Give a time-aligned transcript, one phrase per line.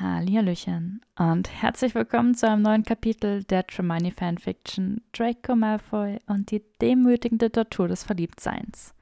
[0.00, 6.62] Hallihallöchen und herzlich willkommen zu einem neuen Kapitel der Tremaine Fanfiction Draco Malfoy und die
[6.80, 8.94] demütigende Tortur des Verliebtseins.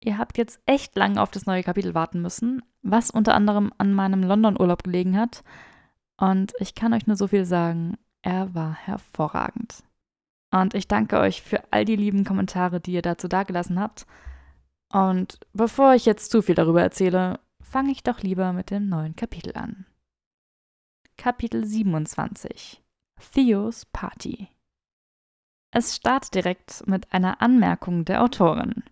[0.00, 3.94] Ihr habt jetzt echt lange auf das neue Kapitel warten müssen, was unter anderem an
[3.94, 5.42] meinem London-Urlaub gelegen hat.
[6.18, 9.84] Und ich kann euch nur so viel sagen, er war hervorragend.
[10.50, 14.06] Und ich danke euch für all die lieben Kommentare, die ihr dazu dagelassen habt.
[14.92, 19.16] Und bevor ich jetzt zu viel darüber erzähle, fange ich doch lieber mit dem neuen
[19.16, 19.86] Kapitel an.
[21.16, 22.82] Kapitel 27
[23.32, 24.48] Theos Party
[25.70, 28.82] Es startet direkt mit einer Anmerkung der Autorin.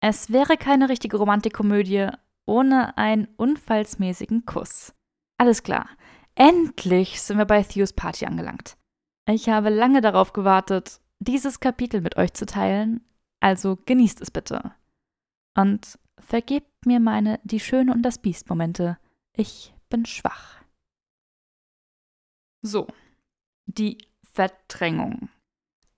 [0.00, 2.08] Es wäre keine richtige Romantikkomödie
[2.46, 4.94] ohne einen unfallsmäßigen Kuss.
[5.36, 5.88] Alles klar,
[6.36, 8.78] endlich sind wir bei Theos Party angelangt.
[9.28, 13.04] Ich habe lange darauf gewartet, dieses Kapitel mit euch zu teilen,
[13.40, 14.74] also genießt es bitte.
[15.56, 18.96] Und vergebt mir meine Die Schöne und das Biest Momente.
[19.36, 20.61] Ich bin schwach.
[22.62, 22.86] So,
[23.66, 25.28] die Verdrängung.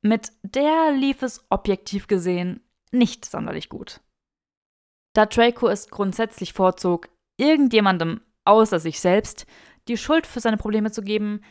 [0.03, 4.01] Mit der lief es objektiv gesehen nicht sonderlich gut.
[5.15, 9.47] Da Draco es grundsätzlich vorzog, irgendjemandem außer sich selbst
[9.89, 11.43] die Schuld für seine Probleme zu geben,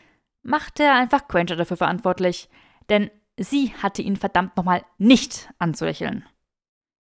[0.42, 2.48] machte er einfach Granger dafür verantwortlich,
[2.88, 6.24] denn sie hatte ihn verdammt nochmal nicht anzulächeln.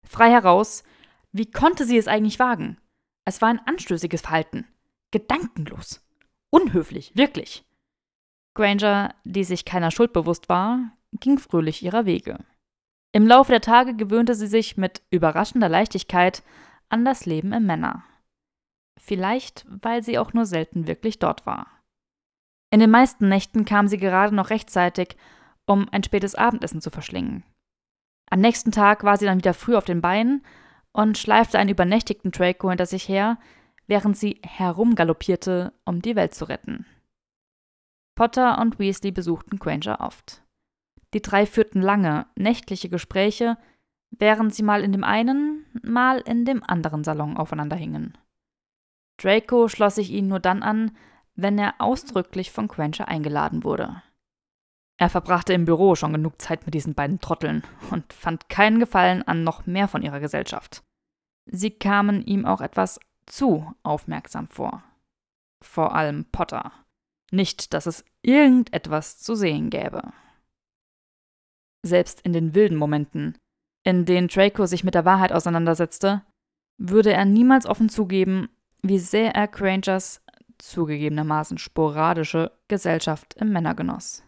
[0.08, 0.84] Frei heraus,
[1.32, 2.80] wie konnte sie es eigentlich wagen?
[3.26, 4.68] Es war ein anstößiges Verhalten.
[5.12, 6.02] Gedankenlos.
[6.50, 7.64] Unhöflich, wirklich.
[8.60, 12.40] Granger, die sich keiner Schuld bewusst war, ging fröhlich ihrer Wege.
[13.14, 16.44] Im Laufe der Tage gewöhnte sie sich mit überraschender Leichtigkeit
[16.90, 18.04] an das Leben im Männer.
[19.00, 21.68] Vielleicht, weil sie auch nur selten wirklich dort war.
[22.70, 25.16] In den meisten Nächten kam sie gerade noch rechtzeitig,
[25.66, 27.46] um ein spätes Abendessen zu verschlingen.
[28.30, 30.44] Am nächsten Tag war sie dann wieder früh auf den Beinen
[30.92, 33.38] und schleifte einen übernächtigten Draco hinter sich her,
[33.88, 36.86] während sie herumgaloppierte, um die Welt zu retten.
[38.20, 40.44] Potter und Weasley besuchten Granger oft.
[41.14, 43.58] Die drei führten lange, nächtliche Gespräche,
[44.12, 48.18] während sie mal in dem einen, mal in dem anderen Salon aufeinander hingen.
[49.16, 50.92] Draco schloss sich ihnen nur dann an,
[51.36, 54.04] wenn er ausdrücklich von Quencher eingeladen wurde.
[54.98, 59.24] Er verbrachte im Büro schon genug Zeit mit diesen beiden Trotteln und fand keinen Gefallen
[59.24, 60.84] an noch mehr von ihrer Gesellschaft.
[61.46, 64.84] Sie kamen ihm auch etwas zu aufmerksam vor.
[65.62, 66.74] Vor allem Potter.
[67.32, 70.02] Nicht, dass es irgendetwas zu sehen gäbe.
[71.84, 73.38] Selbst in den wilden Momenten,
[73.84, 76.24] in denen Draco sich mit der Wahrheit auseinandersetzte,
[76.78, 78.50] würde er niemals offen zugeben,
[78.82, 80.22] wie sehr er Grangers
[80.58, 84.24] zugegebenermaßen sporadische Gesellschaft im Männer genoss.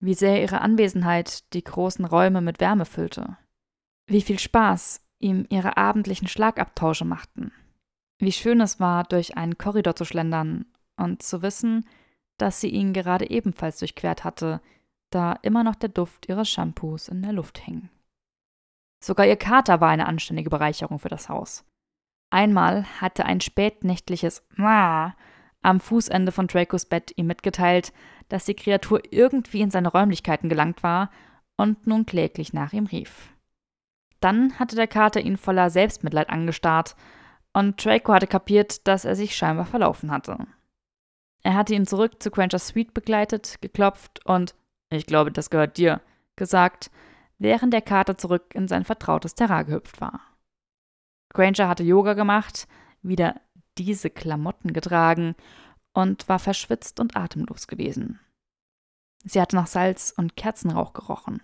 [0.00, 3.36] Wie sehr ihre Anwesenheit die großen Räume mit Wärme füllte.
[4.06, 7.52] Wie viel Spaß ihm ihre abendlichen Schlagabtausche machten.
[8.18, 10.66] Wie schön es war, durch einen Korridor zu schlendern
[11.00, 11.86] und zu wissen,
[12.38, 14.60] dass sie ihn gerade ebenfalls durchquert hatte,
[15.10, 17.88] da immer noch der Duft ihres Shampoos in der Luft hing.
[19.02, 21.64] Sogar ihr Kater war eine anständige Bereicherung für das Haus.
[22.30, 25.16] Einmal hatte ein spätnächtliches Ma
[25.62, 27.92] am Fußende von Dracos Bett ihm mitgeteilt,
[28.28, 31.10] dass die Kreatur irgendwie in seine Räumlichkeiten gelangt war
[31.56, 33.34] und nun kläglich nach ihm rief.
[34.20, 36.94] Dann hatte der Kater ihn voller Selbstmitleid angestarrt
[37.52, 40.46] und Draco hatte kapiert, dass er sich scheinbar verlaufen hatte.
[41.42, 44.54] Er hatte ihn zurück zu Quenchers Suite begleitet, geklopft und
[44.90, 46.00] ich glaube, das gehört dir,
[46.36, 46.90] gesagt,
[47.38, 50.20] während der Kater zurück in sein vertrautes Terrain gehüpft war.
[51.32, 52.66] Granger hatte Yoga gemacht,
[53.02, 53.40] wieder
[53.78, 55.36] diese Klamotten getragen
[55.92, 58.20] und war verschwitzt und atemlos gewesen.
[59.24, 61.42] Sie hatte nach Salz und Kerzenrauch gerochen.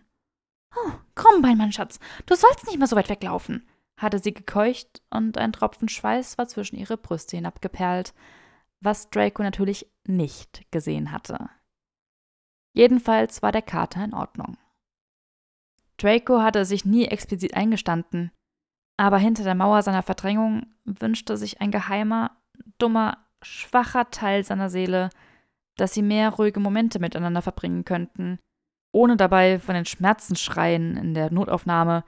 [0.74, 3.66] Oh, Krummbein, mein Schatz, du sollst nicht mehr so weit weglaufen,
[3.98, 8.12] hatte sie gekeucht und ein Tropfen Schweiß war zwischen ihre Brüste hinabgeperlt,
[8.81, 11.50] was Draco natürlich nicht gesehen hatte.
[12.75, 14.59] Jedenfalls war der Kater in Ordnung.
[15.98, 18.31] Draco hatte sich nie explizit eingestanden,
[18.98, 22.37] aber hinter der Mauer seiner Verdrängung wünschte sich ein geheimer,
[22.78, 25.11] dummer, schwacher Teil seiner Seele,
[25.76, 28.38] dass sie mehr ruhige Momente miteinander verbringen könnten,
[28.93, 32.05] ohne dabei von den Schmerzensschreien in der Notaufnahme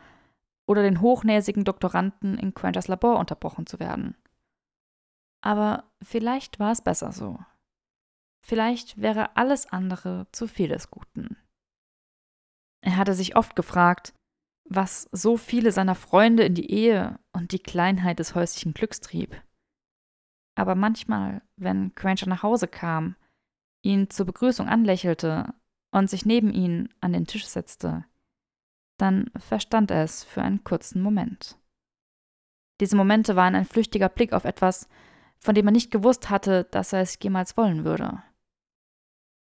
[0.67, 4.17] oder den hochnäsigen Doktoranden in Quenchers Labor unterbrochen zu werden.
[5.40, 7.38] Aber vielleicht war es besser so.
[8.44, 11.37] Vielleicht wäre alles andere zu viel des Guten.
[12.81, 14.14] Er hatte sich oft gefragt,
[14.64, 19.43] was so viele seiner Freunde in die Ehe und die Kleinheit des häuslichen Glücks trieb.
[20.56, 23.17] Aber manchmal, wenn Granger nach Hause kam,
[23.82, 25.55] ihn zur Begrüßung anlächelte
[25.93, 28.05] und sich neben ihn an den Tisch setzte,
[28.99, 31.58] dann verstand er es für einen kurzen Moment.
[32.81, 34.88] Diese Momente waren ein flüchtiger Blick auf etwas,
[35.40, 38.23] von dem er nicht gewusst hatte, dass er es jemals wollen würde.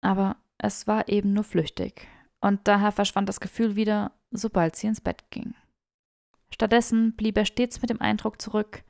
[0.02, 2.08] Aber es war eben nur flüchtig,
[2.40, 5.56] und daher verschwand das Gefühl wieder, sobald sie ins Bett ging.
[6.54, 8.84] Stattdessen blieb er stets mit dem Eindruck zurück,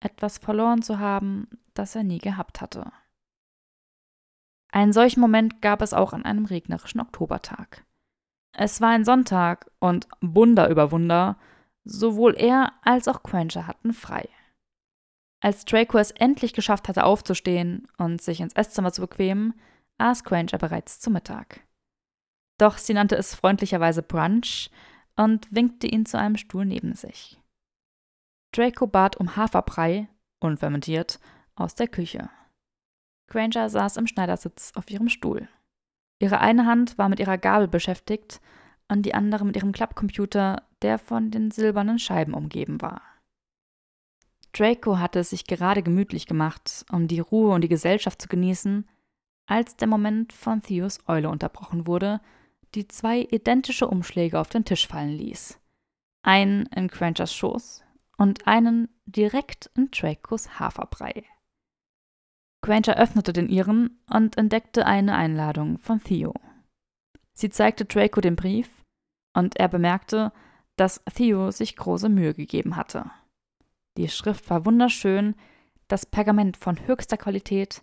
[0.00, 2.92] etwas verloren zu haben, das er nie gehabt hatte.
[4.70, 7.84] Einen solchen Moment gab es auch an einem regnerischen Oktobertag.
[8.52, 11.38] Es war ein Sonntag und Wunder über Wunder,
[11.84, 14.28] sowohl er als auch Quencher hatten frei.
[15.40, 19.54] Als Draco es endlich geschafft hatte, aufzustehen und sich ins Esszimmer zu bequemen,
[19.98, 21.66] aß Quencher bereits zu Mittag.
[22.58, 24.70] Doch sie nannte es freundlicherweise Brunch
[25.16, 27.40] und winkte ihn zu einem Stuhl neben sich.
[28.52, 30.08] Draco bat um Haferbrei,
[30.40, 31.20] unfermentiert,
[31.54, 32.30] aus der Küche.
[33.28, 35.48] Granger saß im Schneidersitz auf ihrem Stuhl.
[36.18, 38.40] Ihre eine Hand war mit ihrer Gabel beschäftigt
[38.88, 43.02] und die andere mit ihrem Klappcomputer, der von den silbernen Scheiben umgeben war.
[44.56, 48.88] Draco hatte es sich gerade gemütlich gemacht, um die Ruhe und die Gesellschaft zu genießen,
[49.46, 52.20] als der Moment von Theos Eule unterbrochen wurde,
[52.74, 55.60] die zwei identische Umschläge auf den Tisch fallen ließ.
[56.22, 57.84] Einen in Crunchers Schoß
[58.16, 61.24] und einen direkt in Dracos Haferbrei.
[62.62, 66.34] Granger öffnete den ihren und entdeckte eine Einladung von Theo.
[67.32, 68.70] Sie zeigte Draco den Brief
[69.34, 70.32] und er bemerkte,
[70.76, 73.10] dass Theo sich große Mühe gegeben hatte.
[73.96, 75.34] Die Schrift war wunderschön,
[75.88, 77.82] das Pergament von höchster Qualität,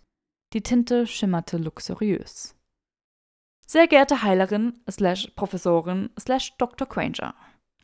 [0.52, 2.54] die Tinte schimmerte luxuriös.
[3.66, 6.86] Sehr geehrte Heilerin, slash Professorin, slash Dr.
[6.86, 7.34] Granger.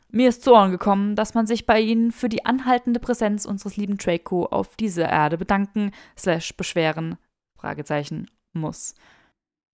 [0.09, 3.77] Mir ist zu Ohren gekommen, dass man sich bei Ihnen für die anhaltende Präsenz unseres
[3.77, 7.17] lieben Draco auf dieser Erde bedanken, slash beschweren,
[7.57, 8.93] Fragezeichen, muss.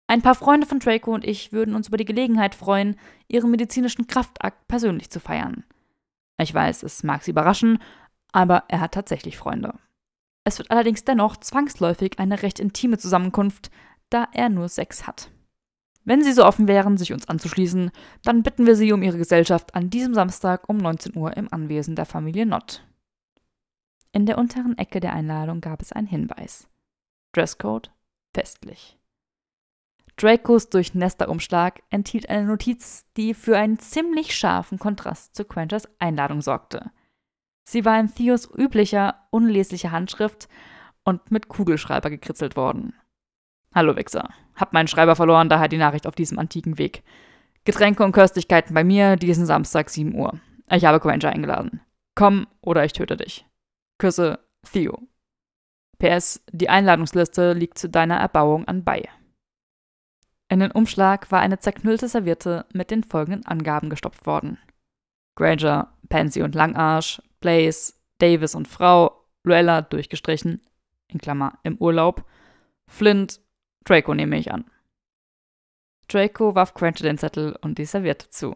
[0.08, 4.08] Ein paar Freunde von Draco und ich würden uns über die Gelegenheit freuen, ihren medizinischen
[4.08, 5.64] Kraftakt persönlich zu feiern.
[6.40, 7.80] Ich weiß, es mag Sie überraschen,
[8.34, 9.74] aber er hat tatsächlich Freunde.
[10.44, 13.72] Es wird allerdings dennoch zwangsläufig eine recht intime Zusammenkunft,
[14.10, 15.32] da er nur sechs hat.
[16.04, 17.92] Wenn Sie so offen wären, sich uns anzuschließen,
[18.26, 21.96] dann bitten wir Sie um Ihre Gesellschaft an diesem Samstag um 19 Uhr im Anwesen
[21.96, 22.86] der Familie Nott.
[24.12, 26.68] In der unteren Ecke der Einladung gab es einen Hinweis.
[27.32, 27.92] Dresscode
[28.34, 29.00] festlich.
[30.18, 36.42] Dracos durchnässter Umschlag enthielt eine Notiz, die für einen ziemlich scharfen Kontrast zu Quenchers Einladung
[36.42, 36.92] sorgte.
[37.63, 40.48] Sie war in Theos üblicher, unleslicher Handschrift
[41.04, 42.94] und mit Kugelschreiber gekritzelt worden.
[43.74, 44.30] Hallo Wichser.
[44.56, 47.04] Hab meinen Schreiber verloren, daher die Nachricht auf diesem antiken Weg.
[47.65, 50.39] Getränke und Köstlichkeiten bei mir, diesen Samstag 7 Uhr.
[50.69, 51.81] Ich habe Quencher eingeladen.
[52.15, 53.45] Komm oder ich töte dich.
[53.98, 54.39] Küsse,
[54.71, 55.07] Theo.
[55.98, 59.10] PS, die Einladungsliste liegt zu deiner Erbauung anbei.
[60.50, 64.60] In den Umschlag war eine zerknüllte Serviette mit den folgenden Angaben gestopft worden.
[65.36, 70.62] Granger, Pansy und Langarsch, Blaze, Davis und Frau, Luella durchgestrichen,
[71.10, 72.25] in Klammer im Urlaub,
[72.88, 73.42] Flint,
[73.84, 74.63] Draco nehme ich an.
[76.07, 78.56] Draco warf Granger den Zettel und die Serviette zu.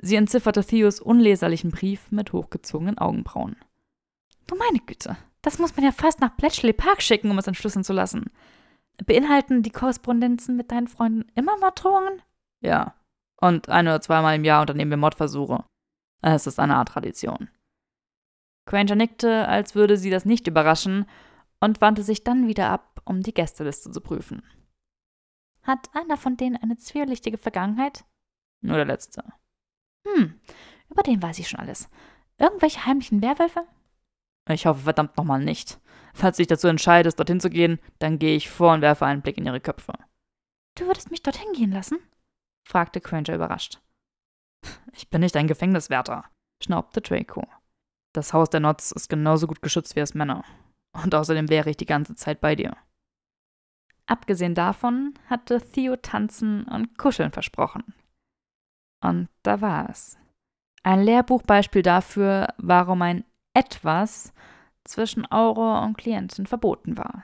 [0.00, 3.56] Sie entzifferte Theos unleserlichen Brief mit hochgezogenen Augenbrauen.
[4.46, 7.82] Du meine Güte, das muss man ja fast nach Bletchley Park schicken, um es entschlüsseln
[7.82, 8.30] zu lassen.
[9.04, 12.22] Beinhalten die Korrespondenzen mit deinen Freunden immer Morddrohungen?
[12.60, 12.94] Ja.
[13.40, 15.64] Und ein oder zweimal im Jahr unternehmen wir Mordversuche.
[16.22, 17.48] Es ist eine Art Tradition.
[18.68, 21.06] Granger nickte, als würde sie das nicht überraschen,
[21.58, 24.42] und wandte sich dann wieder ab, um die Gästeliste zu prüfen.
[25.62, 28.04] Hat einer von denen eine zwielichtige Vergangenheit?
[28.60, 29.24] Nur der letzte.
[30.06, 30.38] Hm,
[30.90, 31.88] über den weiß ich schon alles.
[32.36, 33.66] Irgendwelche heimlichen Werwölfe?
[34.50, 35.80] Ich hoffe verdammt nochmal nicht.
[36.12, 39.22] Falls du dich dazu entscheidest, dorthin zu gehen, dann gehe ich vor und werfe einen
[39.22, 39.94] Blick in ihre Köpfe.
[40.76, 41.98] Du würdest mich dorthin gehen lassen?
[42.66, 43.80] fragte Granger überrascht.
[44.92, 46.26] Ich bin nicht ein Gefängniswärter,
[46.62, 47.46] schnaubte Draco.
[48.18, 50.42] Das Haus der Notz ist genauso gut geschützt wie es Männer.
[50.90, 52.76] Und außerdem wäre ich die ganze Zeit bei dir.
[54.06, 57.94] Abgesehen davon hatte Theo tanzen und kuscheln versprochen.
[59.00, 60.18] Und da war es.
[60.82, 64.32] Ein Lehrbuchbeispiel dafür, warum ein etwas
[64.82, 67.22] zwischen Auror und Klientin verboten war.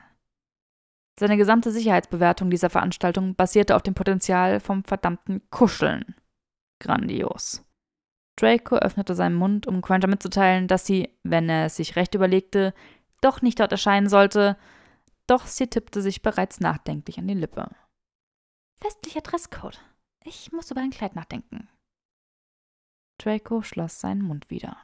[1.18, 6.14] Seine gesamte Sicherheitsbewertung dieser Veranstaltung basierte auf dem Potenzial vom verdammten Kuscheln.
[6.78, 7.63] Grandios.
[8.36, 12.74] Draco öffnete seinen Mund, um Granger mitzuteilen, dass sie, wenn er es sich recht überlegte,
[13.20, 14.56] doch nicht dort erscheinen sollte,
[15.26, 17.70] doch sie tippte sich bereits nachdenklich an die Lippe.
[18.80, 19.80] Festlicher Dresscode.
[20.24, 21.68] Ich muss über ein Kleid nachdenken.
[23.18, 24.76] Draco schloss seinen Mund wieder.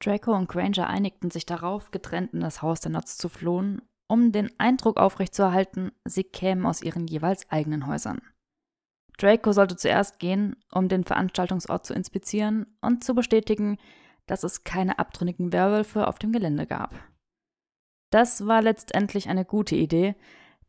[0.00, 4.32] Draco und Granger einigten sich darauf, getrennt in das Haus der Notz zu flohen, um
[4.32, 8.20] den Eindruck aufrechtzuerhalten, sie kämen aus ihren jeweils eigenen Häusern.
[9.22, 13.78] Draco sollte zuerst gehen, um den Veranstaltungsort zu inspizieren und zu bestätigen,
[14.26, 16.94] dass es keine abtrünnigen Werwölfe auf dem Gelände gab.
[18.10, 20.16] Das war letztendlich eine gute Idee,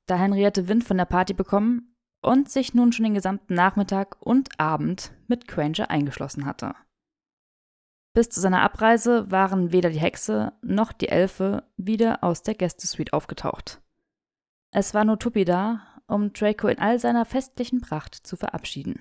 [0.06, 4.60] da Henriette Wind von der Party bekommen und sich nun schon den gesamten Nachmittag und
[4.60, 6.76] Abend mit Granger eingeschlossen hatte.
[8.14, 13.12] Bis zu seiner Abreise waren weder die Hexe noch die Elfe wieder aus der Gästesuite
[13.12, 13.82] aufgetaucht.
[14.72, 19.00] Es war nur Tuppi da, um Draco in all seiner festlichen Pracht zu verabschieden.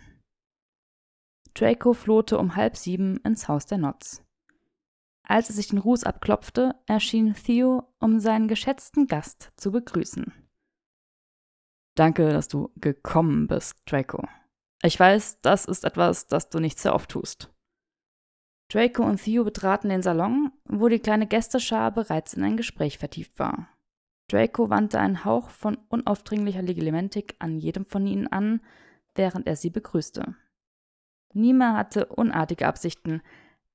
[1.55, 4.23] Draco flohte um halb sieben ins Haus der Notz.
[5.25, 10.33] Als er sich den Ruß abklopfte, erschien Theo, um seinen geschätzten Gast zu begrüßen.
[11.95, 14.27] Danke, dass du gekommen bist, Draco.
[14.83, 17.51] Ich weiß, das ist etwas, das du nicht sehr oft tust.
[18.69, 23.39] Draco und Theo betraten den Salon, wo die kleine Gästeschar bereits in ein Gespräch vertieft
[23.39, 23.69] war.
[24.33, 28.63] Draco wandte einen Hauch von unaufdringlicher Legilimentik an jedem von ihnen an,
[29.15, 30.35] während er sie begrüßte.
[31.35, 33.21] Nima hatte unartige Absichten,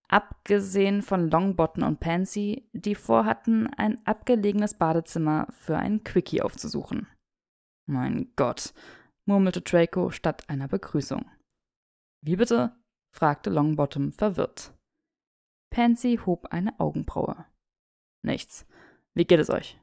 [0.07, 7.07] abgesehen von Longbottom und Pansy, die vorhatten, ein abgelegenes Badezimmer für einen Quickie aufzusuchen.
[7.85, 8.73] Mein Gott,
[9.25, 11.25] murmelte Draco statt einer Begrüßung.
[12.23, 12.75] Wie bitte?
[13.13, 14.73] fragte Longbottom verwirrt.
[15.69, 17.45] Pansy hob eine Augenbraue.
[18.23, 18.65] Nichts.
[19.13, 19.79] Wie geht es euch?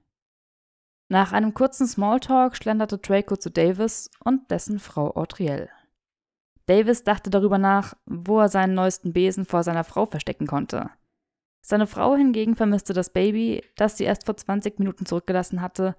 [1.09, 5.69] Nach einem kurzen Smalltalk schlenderte Draco zu Davis und dessen Frau Audriel.
[6.67, 10.91] Davis dachte darüber nach, wo er seinen neuesten Besen vor seiner Frau verstecken konnte.
[11.61, 15.95] Seine Frau hingegen vermisste das Baby, das sie erst vor 20 Minuten zurückgelassen hatte,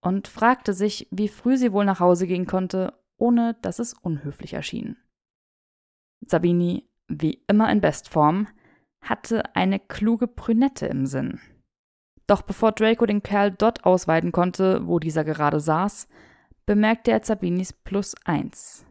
[0.00, 4.54] und fragte sich, wie früh sie wohl nach Hause gehen konnte, ohne dass es unhöflich
[4.54, 4.96] erschien.
[6.26, 8.48] Sabini, wie immer in Bestform,
[9.00, 11.40] hatte eine kluge Brünette im Sinn.
[12.32, 16.08] Doch bevor Draco den Kerl dort ausweiden konnte, wo dieser gerade saß,
[16.64, 18.86] bemerkte er Sabinis Plus eins.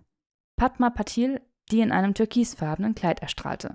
[0.58, 3.74] Padma Patil, die in einem türkisfarbenen Kleid erstrahlte.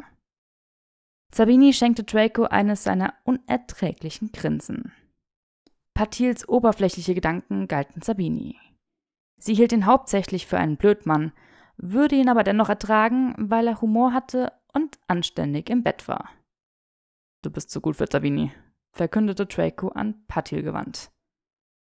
[1.35, 4.93] Sabini schenkte Draco eines seiner unerträglichen Grinsen.
[5.95, 8.61] Patils oberflächliche Gedanken galten Sabini.
[9.37, 11.33] Sie hielt ihn hauptsächlich für einen Blödmann,
[11.77, 16.31] würde ihn aber dennoch ertragen, weil er Humor hatte und anständig im Bett war.
[17.43, 18.53] Du bist zu gut für Sabini,
[18.97, 21.11] verkündete Draco an Patil gewandt.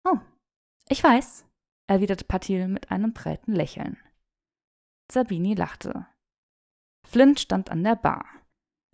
[0.04, 0.18] Oh,
[0.88, 1.46] ich weiß,
[1.88, 3.96] erwiderte Patil mit einem breiten Lächeln.
[5.10, 6.06] Sabini lachte.
[7.06, 8.24] Flint stand an der Bar.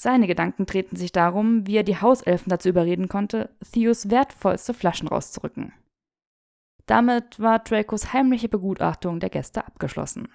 [0.01, 5.09] Seine Gedanken drehten sich darum, wie er die Hauselfen dazu überreden konnte, Theos wertvollste Flaschen
[5.09, 5.73] rauszurücken.
[6.87, 10.29] Damit war Dracos heimliche Begutachtung der Gäste abgeschlossen.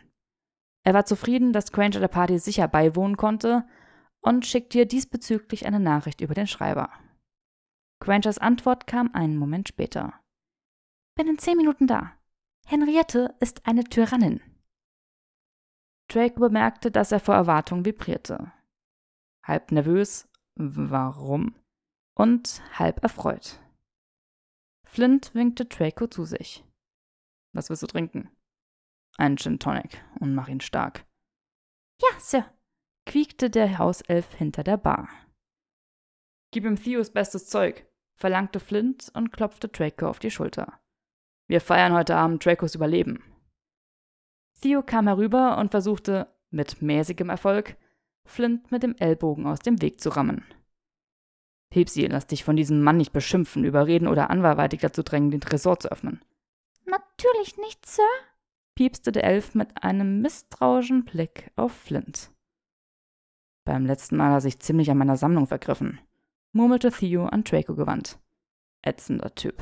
[0.84, 3.66] Er war zufrieden, dass Granger der Party sicher beiwohnen konnte
[4.22, 6.90] und schickte ihr diesbezüglich eine Nachricht über den Schreiber.
[8.02, 10.14] Grangers Antwort kam einen Moment später.
[11.16, 12.12] Bin in zehn Minuten da.
[12.66, 14.42] Henriette ist eine Tyrannin.
[16.10, 18.52] Draco bemerkte, dass er vor Erwartung vibrierte
[19.44, 21.56] halb nervös, warum,
[22.16, 23.60] und halb erfreut.
[24.86, 26.66] Flint winkte Draco zu sich.
[27.54, 28.30] Was willst du trinken?
[29.18, 31.06] Einen Gin Tonic und mach ihn stark.
[32.02, 32.54] Ja, Sir,
[33.06, 35.10] quiekte der Hauself hinter der Bar.
[36.52, 37.86] Gib ihm Theos bestes Zeug,
[38.22, 40.80] verlangte Flint und klopfte Draco auf die Schulter.
[41.48, 43.22] Wir feiern heute Abend Dracos Überleben.
[44.62, 47.76] Theo kam herüber und versuchte, mit mäßigem Erfolg,
[48.24, 50.46] Flint mit dem Ellbogen aus dem Weg zu rammen.
[51.72, 55.80] Pepsi, lass dich von diesem Mann nicht beschimpfen, überreden oder anderweitig dazu drängen, den Tresor
[55.80, 56.24] zu öffnen.
[56.86, 58.04] Natürlich nicht, Sir,
[58.76, 62.32] piepste der Elf mit einem misstrauischen Blick auf Flint.
[63.66, 66.00] Beim letzten Mal hat er sich ziemlich an meiner Sammlung vergriffen,
[66.54, 68.20] murmelte Theo an Draco gewandt.
[68.82, 69.62] Ätzender Typ.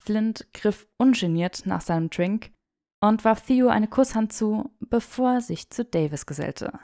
[0.00, 2.52] Flint griff ungeniert nach seinem Drink
[3.00, 6.78] und warf Theo eine Kusshand zu, bevor er sich zu Davis gesellte.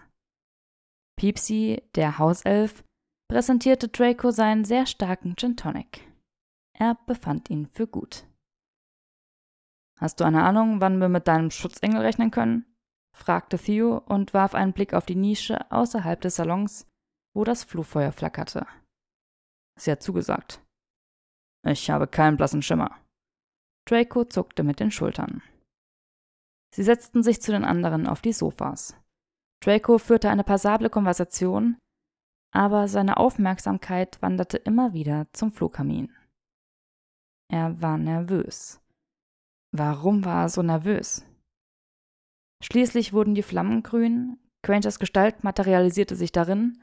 [1.16, 2.84] Piepsi, der Hauself,
[3.28, 6.06] präsentierte Draco seinen sehr starken Gin Tonic.
[6.76, 8.26] Er befand ihn für gut.
[10.00, 12.66] Hast du eine Ahnung, wann wir mit deinem Schutzengel rechnen können?
[13.16, 16.86] fragte Theo und warf einen Blick auf die Nische außerhalb des Salons,
[17.34, 18.66] wo das Fluchfeuer flackerte.
[19.78, 20.62] Sie hat zugesagt.
[21.66, 22.98] Ich habe keinen blassen Schimmer.
[23.86, 25.42] Draco zuckte mit den Schultern.
[26.74, 28.96] Sie setzten sich zu den anderen auf die Sofas.
[29.62, 31.78] Draco führte eine passable Konversation,
[32.52, 36.14] aber seine Aufmerksamkeit wanderte immer wieder zum Flugkamin.
[37.50, 38.80] Er war nervös.
[39.72, 41.24] Warum war er so nervös?
[42.62, 46.80] Schließlich wurden die Flammen grün, Grangers Gestalt materialisierte sich darin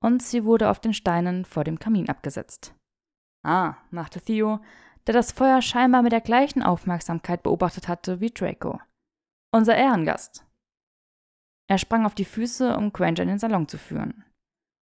[0.00, 2.74] und sie wurde auf den Steinen vor dem Kamin abgesetzt.
[3.44, 4.60] Ah, machte Theo,
[5.06, 8.80] der das Feuer scheinbar mit der gleichen Aufmerksamkeit beobachtet hatte wie Draco.
[9.52, 10.44] Unser Ehrengast.
[11.68, 14.24] Er sprang auf die Füße, um Granger in den Salon zu führen.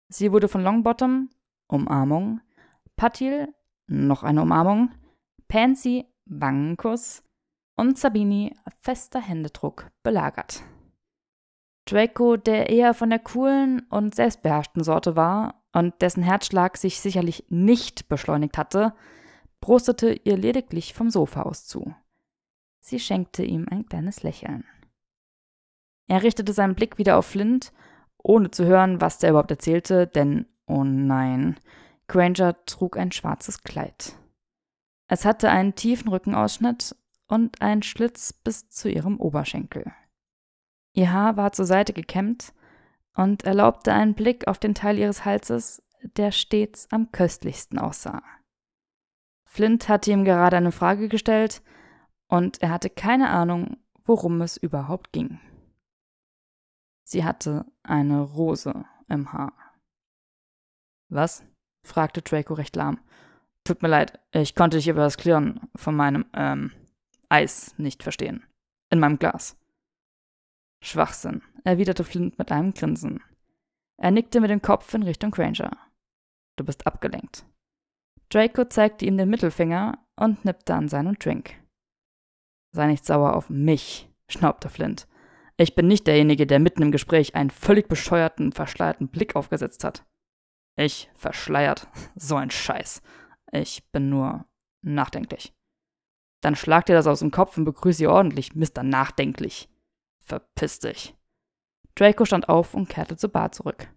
[0.10, 1.30] Sie wurde von Longbottom,
[1.68, 2.42] Umarmung,
[2.96, 3.54] Patil,
[3.88, 4.92] noch eine Umarmung,
[5.48, 7.24] Pansy Wangenkuss
[7.76, 10.64] und Sabini fester Händedruck belagert.
[11.92, 17.46] Draco, der eher von der coolen und selbstbeherrschten Sorte war und dessen Herzschlag sich sicherlich
[17.50, 18.94] nicht beschleunigt hatte,
[19.60, 21.94] prostete ihr lediglich vom Sofa aus zu.
[22.80, 24.66] Sie schenkte ihm ein kleines Lächeln.
[26.08, 27.74] Er richtete seinen Blick wieder auf Flint,
[28.18, 31.60] ohne zu hören, was der überhaupt erzählte, denn, oh nein,
[32.08, 34.18] Granger trug ein schwarzes Kleid.
[35.08, 36.96] Es hatte einen tiefen Rückenausschnitt
[37.28, 39.92] und einen Schlitz bis zu ihrem Oberschenkel.
[40.94, 42.54] Ihr Haar war zur Seite gekämmt
[43.16, 45.84] und erlaubte einen Blick auf den Teil ihres Halses,
[46.18, 48.24] der stets am köstlichsten aussah.
[49.46, 51.62] Flint hatte ihm gerade eine Frage gestellt,
[52.28, 55.42] und er hatte keine Ahnung, worum es überhaupt ging.
[57.04, 59.52] Sie hatte eine Rose im Haar.
[61.10, 61.44] Was?
[61.84, 63.00] fragte Draco recht lahm.
[63.66, 66.72] Tut mir leid, ich konnte dich über das Klirren von meinem, ähm,
[67.28, 68.46] Eis nicht verstehen.
[68.90, 69.58] In meinem Glas.
[70.84, 73.24] Schwachsinn, erwiderte Flint mit einem Grinsen.
[73.98, 75.78] Er nickte mit dem Kopf in Richtung Granger.
[76.58, 77.46] Du bist abgelenkt.
[78.30, 81.54] Draco zeigte ihm den Mittelfinger und nippte an seinem Drink.
[82.74, 85.08] Sei nicht sauer auf mich, schnaubte Flint.
[85.58, 90.06] Ich bin nicht derjenige, der mitten im Gespräch einen völlig bescheuerten, verschleierten Blick aufgesetzt hat.
[90.76, 91.88] Ich verschleiert.
[92.16, 93.02] So ein Scheiß.
[93.52, 94.46] Ich bin nur
[94.82, 95.54] nachdenklich.
[96.42, 98.84] Dann schlag dir das aus dem Kopf und begrüße ihr ordentlich, Mr.
[98.84, 99.70] Nachdenklich.
[100.32, 101.14] Verpiss dich.
[101.96, 103.94] Draco stand auf und kehrte zur Bar zurück.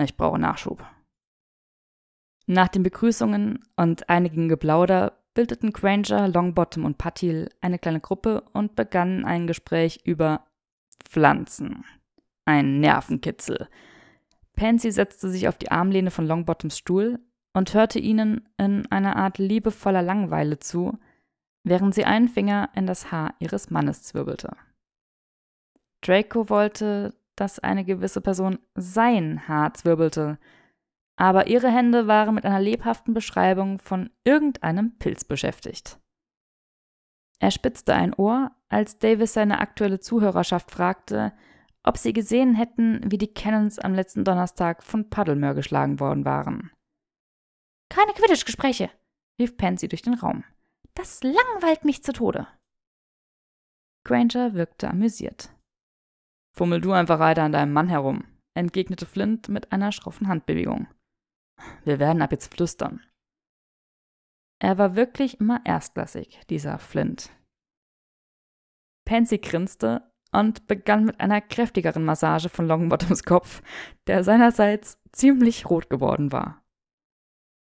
[0.00, 0.84] Ich brauche Nachschub.
[2.46, 8.76] Nach den Begrüßungen und einigen Geplauder bildeten Granger, Longbottom und Patil eine kleine Gruppe und
[8.76, 10.46] begannen ein Gespräch über
[11.04, 11.84] Pflanzen.
[12.44, 13.68] Ein Nervenkitzel.
[14.54, 17.18] Pansy setzte sich auf die Armlehne von Longbottoms Stuhl
[17.54, 20.96] und hörte ihnen in einer Art liebevoller Langweile zu,
[21.64, 24.56] während sie einen Finger in das Haar ihres Mannes zwirbelte.
[26.06, 30.38] Draco wollte, dass eine gewisse Person sein Haar zwirbelte,
[31.16, 35.98] aber ihre Hände waren mit einer lebhaften Beschreibung von irgendeinem Pilz beschäftigt.
[37.38, 41.32] Er spitzte ein Ohr, als Davis seine aktuelle Zuhörerschaft fragte,
[41.82, 46.72] ob sie gesehen hätten, wie die Cannons am letzten Donnerstag von Puddlemore geschlagen worden waren.
[47.88, 48.90] Keine Quidditch-Gespräche,
[49.38, 50.44] rief Pansy durch den Raum.
[50.94, 52.48] Das langweilt mich zu Tode.
[54.04, 55.55] Granger wirkte amüsiert.
[56.56, 60.88] Fummel du einfach weiter an deinem Mann herum, entgegnete Flint mit einer schroffen Handbewegung.
[61.84, 63.02] Wir werden ab jetzt flüstern.
[64.58, 67.30] Er war wirklich immer erstklassig, dieser Flint.
[69.04, 73.62] Pansy grinste und begann mit einer kräftigeren Massage von Longbottoms Kopf,
[74.06, 76.62] der seinerseits ziemlich rot geworden war.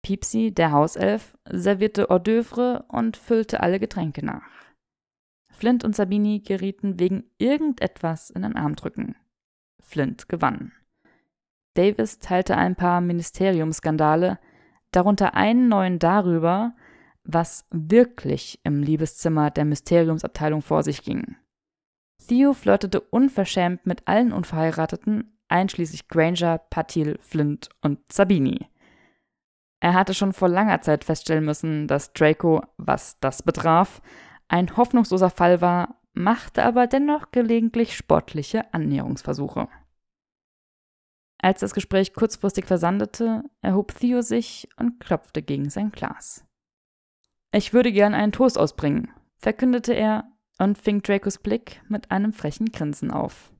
[0.03, 4.69] Piepsi, der Hauself, servierte Hors d'oeuvre und füllte alle Getränke nach.
[5.61, 9.14] Flint und Sabini gerieten wegen irgendetwas in ein Armdrücken.
[9.83, 10.73] Flint gewann.
[11.75, 14.38] Davis teilte ein paar Ministeriumskandale,
[14.90, 16.75] darunter einen neuen darüber,
[17.25, 21.37] was wirklich im Liebeszimmer der Mysteriumsabteilung vor sich ging.
[22.27, 28.66] Theo flirtete unverschämt mit allen Unverheirateten, einschließlich Granger, Patil, Flint und Sabini.
[29.81, 34.01] Er hatte schon vor langer Zeit feststellen müssen, dass Draco, was das betraf,
[34.50, 39.68] ein hoffnungsloser Fall war, machte aber dennoch gelegentlich sportliche Annäherungsversuche.
[41.38, 46.44] Als das Gespräch kurzfristig versandete, erhob Theo sich und klopfte gegen sein Glas.
[47.52, 52.72] Ich würde gern einen Toast ausbringen, verkündete er und fing Dracos Blick mit einem frechen
[52.72, 53.52] Grinsen auf.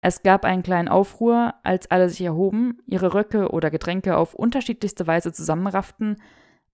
[0.00, 5.08] Es gab einen kleinen Aufruhr, als alle sich erhoben, ihre Röcke oder Getränke auf unterschiedlichste
[5.08, 6.22] Weise zusammenrafften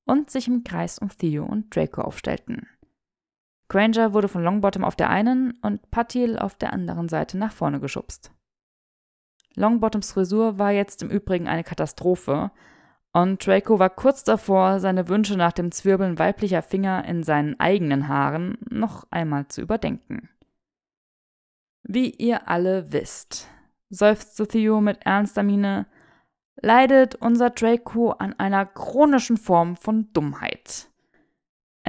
[0.04, 2.66] und sich im Kreis um Theo und Draco aufstellten.
[3.68, 7.80] Granger wurde von Longbottom auf der einen und Patil auf der anderen Seite nach vorne
[7.80, 8.32] geschubst.
[9.54, 12.50] Longbottoms Frisur war jetzt im Übrigen eine Katastrophe,
[13.12, 18.06] und Draco war kurz davor, seine Wünsche nach dem Zwirbeln weiblicher Finger in seinen eigenen
[18.06, 20.28] Haaren noch einmal zu überdenken.
[21.82, 23.48] Wie ihr alle wisst,
[23.88, 25.86] seufzte Theo mit ernster Miene,
[26.56, 30.88] leidet unser Draco an einer chronischen Form von Dummheit.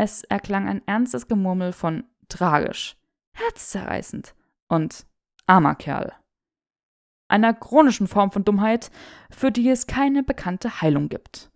[0.02, 2.96] Es erklang ein ernstes Gemurmel von tragisch,
[3.34, 4.34] herzzerreißend
[4.70, 5.06] und
[5.46, 6.14] armer Kerl
[7.30, 8.92] einer chronischen Form von Dummheit,
[9.30, 11.52] für die es keine bekannte Heilung gibt.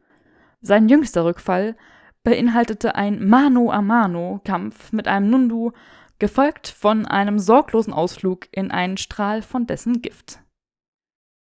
[0.61, 1.75] Sein jüngster Rückfall
[2.23, 5.71] beinhaltete ein Mano a Mano Kampf mit einem Nundu,
[6.19, 10.39] gefolgt von einem sorglosen Ausflug in einen Strahl von dessen Gift.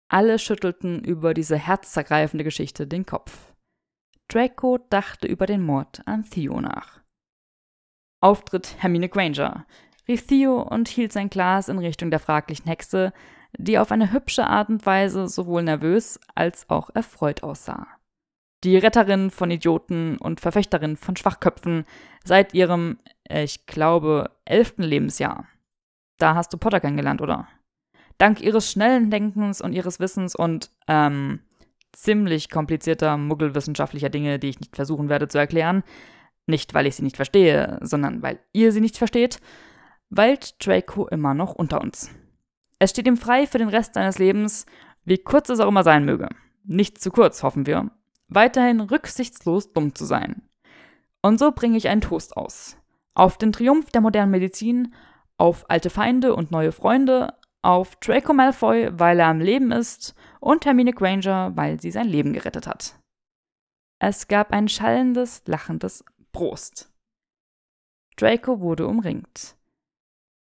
[0.08, 3.49] Alle schüttelten über diese herzzergreifende Geschichte den Kopf.
[4.30, 7.02] Draco dachte über den Mord an Theo nach.
[8.22, 9.66] Auftritt Hermine Granger,
[10.08, 13.12] rief Theo und hielt sein Glas in Richtung der fraglichen Hexe,
[13.58, 17.88] die auf eine hübsche Art und Weise sowohl nervös als auch erfreut aussah.
[18.64, 21.86] Die Retterin von Idioten und Verfechterin von Schwachköpfen
[22.24, 25.48] seit ihrem, ich glaube, elften Lebensjahr.
[26.20, 27.48] Da hast du Potter kennengelernt, oder?
[28.20, 31.40] Dank ihres schnellen Denkens und ihres Wissens und, ähm,
[32.02, 35.84] ziemlich komplizierter muggelwissenschaftlicher Dinge, die ich nicht versuchen werde zu erklären,
[36.48, 39.40] nicht weil ich sie nicht verstehe, sondern weil ihr sie nicht versteht,
[40.10, 42.10] weilt Draco immer noch unter uns.
[42.80, 44.66] Es steht ihm frei für den Rest seines Lebens,
[45.04, 46.30] wie kurz es auch immer sein möge.
[46.64, 47.92] Nicht zu kurz, hoffen wir.
[48.30, 50.44] Weiterhin rücksichtslos dumm zu sein.
[51.22, 52.78] Und so bringe ich einen Toast aus.
[53.14, 54.94] Auf den Triumph der modernen Medizin,
[55.38, 60.66] auf alte Feinde und neue Freunde, auf Draco Malfoy, weil er am Leben ist, und
[60.66, 63.00] Hermine Granger, weil sie sein Leben gerettet hat.
[64.00, 66.92] Es gab ein schallendes, lachendes Prost.
[68.16, 69.58] Draco wurde umringt.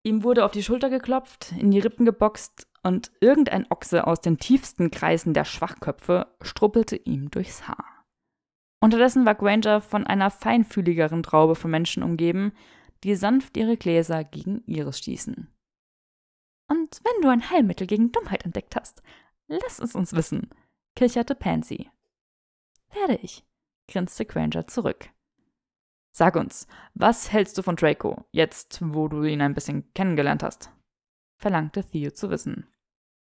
[0.02, 4.38] Ihm wurde auf die Schulter geklopft, in die Rippen geboxt und irgendein Ochse aus den
[4.38, 8.04] tiefsten Kreisen der Schwachköpfe struppelte ihm durchs Haar.
[8.80, 12.52] Unterdessen war Granger von einer feinfühligeren Traube von Menschen umgeben,
[13.02, 15.48] die sanft ihre Gläser gegen ihres stießen.
[16.68, 19.02] Und wenn du ein Heilmittel gegen Dummheit entdeckt hast,
[19.46, 20.50] lass es uns wissen,
[20.94, 21.90] kicherte Pansy.
[22.92, 23.44] Werde ich,
[23.88, 25.10] grinste Granger zurück.
[26.12, 30.70] Sag uns, was hältst du von Draco, jetzt, wo du ihn ein bisschen kennengelernt hast?
[31.36, 32.66] verlangte Theo zu wissen.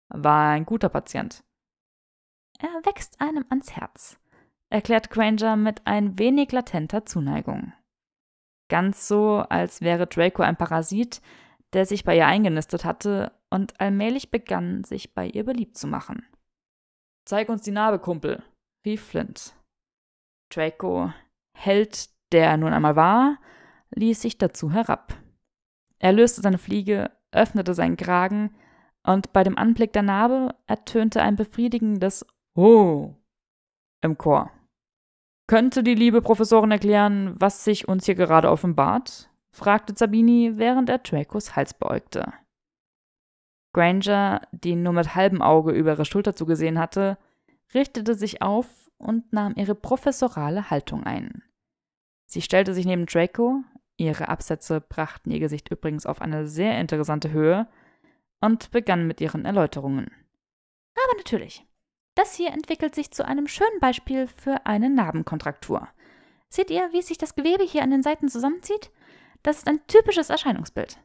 [0.10, 1.44] War ein guter Patient.
[2.60, 4.20] Er wächst einem ans Herz,
[4.70, 7.74] erklärt Granger mit ein wenig latenter Zuneigung.
[8.70, 11.22] Ganz so, als wäre Draco ein Parasit,
[11.73, 16.25] der sich bei ihr eingenistet hatte und allmählich begann, sich bei ihr beliebt zu machen.
[17.25, 18.43] Zeig uns die Narbe, Kumpel,
[18.86, 19.53] rief Flint.
[20.49, 21.12] Draco,
[21.53, 23.39] Held, der er nun einmal war,
[23.95, 25.13] ließ sich dazu herab.
[25.99, 28.56] Er löste seine Fliege, öffnete seinen Kragen,
[29.03, 32.25] und bei dem Anblick der Narbe ertönte ein befriedigendes
[32.56, 33.15] Oh
[34.01, 34.51] im Chor.
[35.47, 39.30] Könnte die liebe Professorin erklären, was sich uns hier gerade offenbart?
[39.58, 42.32] Fragte Sabini, während er Dracos Hals beäugte.
[43.74, 47.17] Granger, die nur mit halbem Auge über ihre Schulter zugesehen hatte,
[47.74, 48.67] richtete sich auf
[48.98, 51.43] und nahm ihre professorale Haltung ein.
[52.26, 53.63] Sie stellte sich neben Draco,
[53.98, 57.67] ihre Absätze brachten ihr Gesicht übrigens auf eine sehr interessante Höhe,
[58.39, 60.12] und begann mit ihren Erläuterungen.
[60.93, 61.65] Aber natürlich.
[62.13, 65.88] Das hier entwickelt sich zu einem schönen Beispiel für eine Narbenkontraktur.
[66.50, 68.91] Seht ihr, wie sich das Gewebe hier an den Seiten zusammenzieht?
[69.43, 71.00] Das ist ein typisches Erscheinungsbild.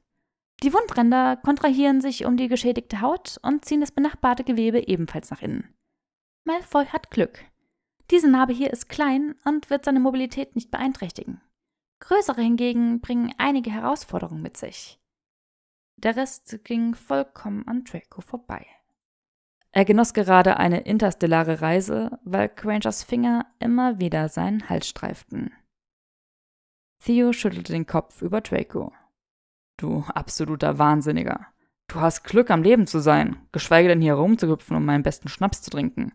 [0.62, 5.42] Die Wundränder kontrahieren sich um die geschädigte Haut und ziehen das benachbarte Gewebe ebenfalls nach
[5.42, 5.74] innen.
[6.44, 7.44] Malfoy hat Glück.
[8.10, 11.40] Diese Narbe hier ist klein und wird seine Mobilität nicht beeinträchtigen.
[12.00, 15.00] Größere hingegen bringen einige Herausforderungen mit sich.
[15.96, 18.66] Der Rest ging vollkommen an Draco vorbei.
[19.70, 25.52] Er genoss gerade eine interstellare Reise, weil Grangers Finger immer wieder seinen Hals streiften.
[27.04, 28.92] Theo schüttelte den Kopf über Draco.
[29.76, 31.48] Du absoluter Wahnsinniger.
[31.88, 35.62] Du hast Glück, am Leben zu sein, geschweige denn hier rumzuhüpfen, um meinen besten Schnaps
[35.62, 36.12] zu trinken.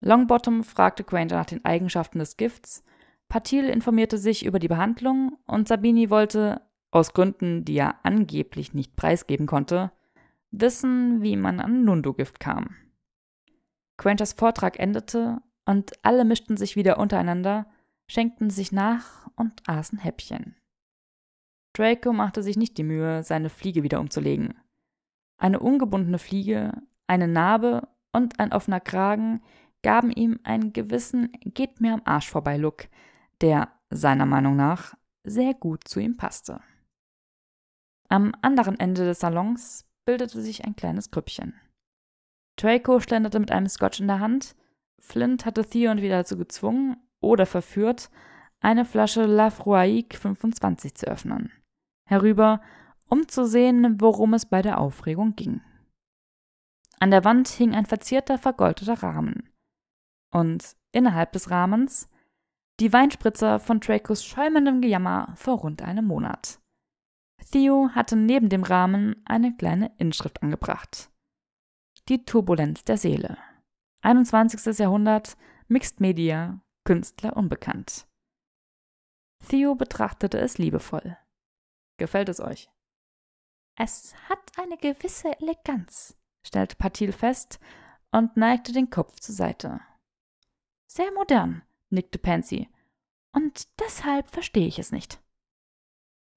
[0.00, 2.84] Longbottom fragte Granger nach den Eigenschaften des Gifts,
[3.28, 8.96] Patil informierte sich über die Behandlung und Sabini wollte, aus Gründen, die er angeblich nicht
[8.96, 9.92] preisgeben konnte,
[10.52, 12.76] wissen, wie man an Nundu-Gift kam.
[13.98, 17.66] Grangers Vortrag endete und alle mischten sich wieder untereinander,
[18.08, 20.56] schenkten sich nach und aßen Häppchen.
[21.74, 24.54] Draco machte sich nicht die Mühe, seine Fliege wieder umzulegen.
[25.38, 26.72] Eine ungebundene Fliege,
[27.06, 29.42] eine Narbe und ein offener Kragen
[29.82, 32.88] gaben ihm einen gewissen Geht mir am Arsch vorbei Look,
[33.42, 36.60] der, seiner Meinung nach, sehr gut zu ihm passte.
[38.08, 41.54] Am anderen Ende des Salons bildete sich ein kleines Grüppchen.
[42.56, 44.56] Draco schlenderte mit einem Scotch in der Hand,
[44.98, 48.10] Flint hatte Theon wieder dazu gezwungen oder verführt,
[48.60, 51.52] eine Flasche Lafroique 25 zu öffnen.
[52.08, 52.60] Herüber,
[53.08, 55.60] um zu sehen, worum es bei der Aufregung ging.
[56.98, 59.50] An der Wand hing ein verzierter, vergoldeter Rahmen.
[60.32, 62.08] Und innerhalb des Rahmens
[62.80, 66.60] die Weinspritzer von Dracos schäumendem Gejammer vor rund einem Monat.
[67.50, 71.10] Theo hatte neben dem Rahmen eine kleine Inschrift angebracht.
[72.08, 73.38] Die Turbulenz der Seele.
[74.02, 74.78] 21.
[74.78, 75.36] Jahrhundert,
[75.68, 78.06] Mixed Media, Künstler unbekannt.
[79.46, 81.18] Theo betrachtete es liebevoll.
[81.98, 82.70] Gefällt es euch?
[83.76, 87.58] Es hat eine gewisse Eleganz, stellte Patil fest
[88.12, 89.80] und neigte den Kopf zur Seite.
[90.86, 92.70] Sehr modern, nickte Pansy.
[93.32, 95.20] Und deshalb verstehe ich es nicht.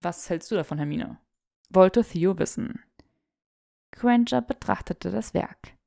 [0.02, 1.18] Was hältst du davon, Hermine?
[1.70, 2.84] wollte Theo wissen.
[3.92, 5.78] Granger betrachtete das Werk.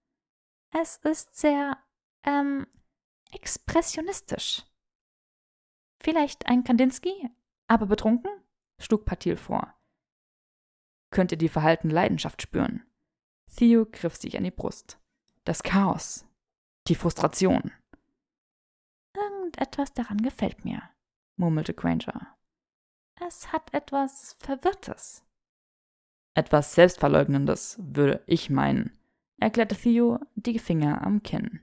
[0.71, 1.77] Es ist sehr,
[2.25, 2.67] ähm,
[3.33, 4.63] expressionistisch.
[6.01, 7.31] Vielleicht ein Kandinsky,
[7.69, 8.31] aber betrunken?
[8.79, 9.75] schlug Patil vor.
[11.11, 12.85] Könnt ihr die verhaltene Leidenschaft spüren?
[13.55, 14.99] Theo griff sich an die Brust.
[15.45, 16.25] Das Chaos.
[16.89, 17.71] Die Frustration.
[19.15, 20.83] Irgendetwas daran gefällt mir,
[21.37, 22.37] murmelte Granger.
[23.27, 25.25] Es hat etwas Verwirrtes.
[26.35, 28.99] Etwas Selbstverleugnendes, würde ich meinen,
[29.39, 31.61] erklärte Theo, die Finger am Kinn.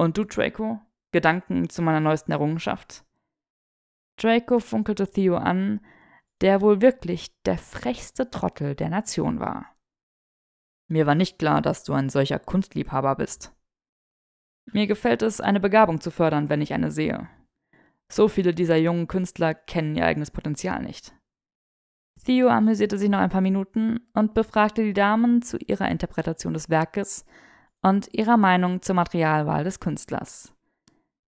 [0.00, 0.80] Und du, Draco?
[1.12, 3.04] Gedanken zu meiner neuesten Errungenschaft?
[4.18, 5.84] Draco funkelte Theo an,
[6.40, 9.76] der wohl wirklich der frechste Trottel der Nation war.
[10.88, 13.54] Mir war nicht klar, dass du ein solcher Kunstliebhaber bist.
[14.72, 17.28] Mir gefällt es, eine Begabung zu fördern, wenn ich eine sehe.
[18.10, 21.14] So viele dieser jungen Künstler kennen ihr eigenes Potenzial nicht.
[22.24, 26.70] Theo amüsierte sich noch ein paar Minuten und befragte die Damen zu ihrer Interpretation des
[26.70, 27.26] Werkes
[27.82, 30.52] und ihrer Meinung zur Materialwahl des Künstlers.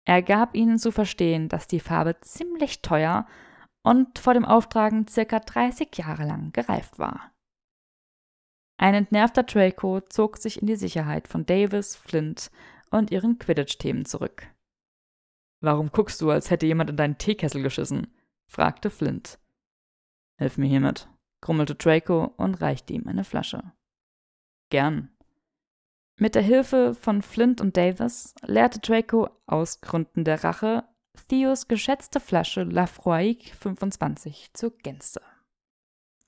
[0.06, 3.28] Er gab ihnen zu verstehen, dass die Farbe ziemlich teuer
[3.84, 7.32] und vor dem Auftragen circa 30 Jahre lang gereift war.
[8.80, 12.52] Ein entnervter Draco zog sich in die Sicherheit von Davis, Flint
[12.92, 14.48] und ihren Quidditch-Themen zurück.
[15.62, 18.14] Warum guckst du, als hätte jemand in deinen Teekessel geschissen?
[18.48, 19.40] fragte Flint.
[20.38, 21.10] Hilf mir hiermit,
[21.42, 23.74] grummelte Draco und reichte ihm eine Flasche.
[24.70, 25.17] Gern.
[26.20, 30.84] Mit der Hilfe von Flint und Davis leerte Draco aus Gründen der Rache
[31.28, 35.22] Theos geschätzte Flasche Lafroique 25 zur Gänze.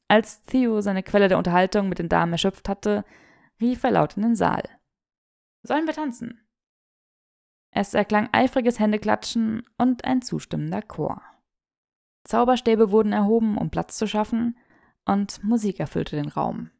[0.08, 3.06] Als Theo seine Quelle der Unterhaltung mit den Damen erschöpft hatte,
[3.62, 4.63] rief er laut in den Saal.
[5.63, 6.39] Sollen wir tanzen?
[7.71, 11.21] Es erklang eifriges Händeklatschen und ein zustimmender Chor.
[12.25, 14.58] Zauberstäbe wurden erhoben, um Platz zu schaffen,
[15.06, 16.71] und Musik erfüllte den Raum.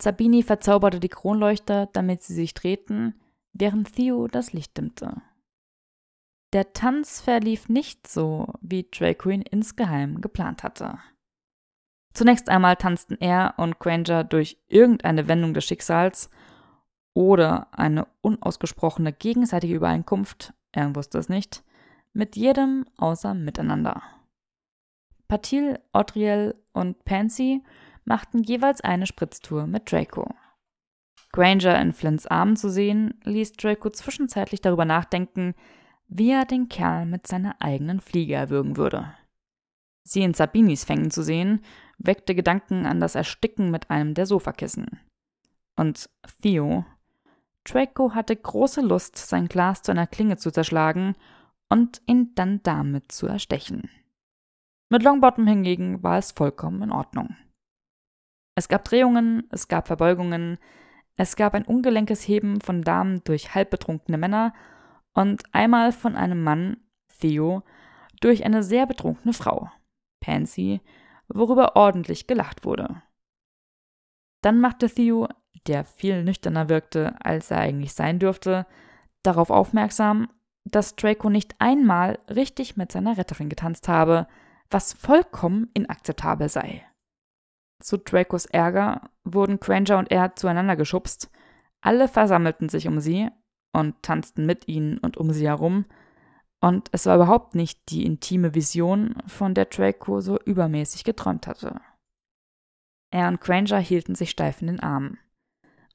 [0.00, 3.20] Sabini verzauberte die Kronleuchter, damit sie sich drehten,
[3.52, 5.22] während Theo das Licht dimmte.
[6.52, 10.98] Der Tanz verlief nicht so, wie Draco ihn insgeheim geplant hatte.
[12.12, 16.30] Zunächst einmal tanzten er und Granger durch irgendeine Wendung des Schicksals
[17.12, 21.64] oder eine unausgesprochene gegenseitige Übereinkunft, er wusste es nicht,
[22.12, 24.02] mit jedem außer miteinander.
[25.26, 27.64] Patil, Audriel und Pansy
[28.04, 30.34] machten jeweils eine Spritztour mit Draco.
[31.32, 35.54] Granger in Flints Armen zu sehen, ließ Draco zwischenzeitlich darüber nachdenken,
[36.06, 39.14] wie er den Kerl mit seiner eigenen Fliege erwürgen würde.
[40.04, 41.60] Sie in Sabinis Fängen zu sehen,
[41.98, 45.00] weckte Gedanken an das Ersticken mit einem der Sofakissen.
[45.76, 46.08] Und
[46.42, 46.84] Theo.
[47.64, 51.16] Draco hatte große Lust, sein Glas zu einer Klinge zu zerschlagen
[51.68, 53.90] und ihn dann damit zu erstechen.
[54.90, 57.34] Mit Longbottom hingegen war es vollkommen in Ordnung.
[58.54, 60.58] Es gab Drehungen, es gab Verbeugungen,
[61.16, 64.52] es gab ein ungelenkes Heben von Damen durch halbbetrunkene Männer
[65.12, 66.76] und einmal von einem Mann,
[67.20, 67.62] Theo,
[68.20, 69.70] durch eine sehr betrunkene Frau,
[70.20, 70.80] Pansy,
[71.28, 73.02] worüber ordentlich gelacht wurde.
[74.42, 75.28] Dann machte Theo,
[75.66, 78.66] der viel nüchterner wirkte, als er eigentlich sein dürfte,
[79.22, 80.28] darauf aufmerksam,
[80.64, 84.26] dass Draco nicht einmal richtig mit seiner Retterin getanzt habe,
[84.70, 86.84] was vollkommen inakzeptabel sei.
[87.84, 91.30] Zu Dracos Ärger wurden Granger und er zueinander geschubst,
[91.82, 93.28] alle versammelten sich um sie
[93.74, 95.84] und tanzten mit ihnen und um sie herum,
[96.62, 101.78] und es war überhaupt nicht die intime Vision, von der Draco so übermäßig geträumt hatte.
[103.12, 105.18] Er und Granger hielten sich steif in den Armen.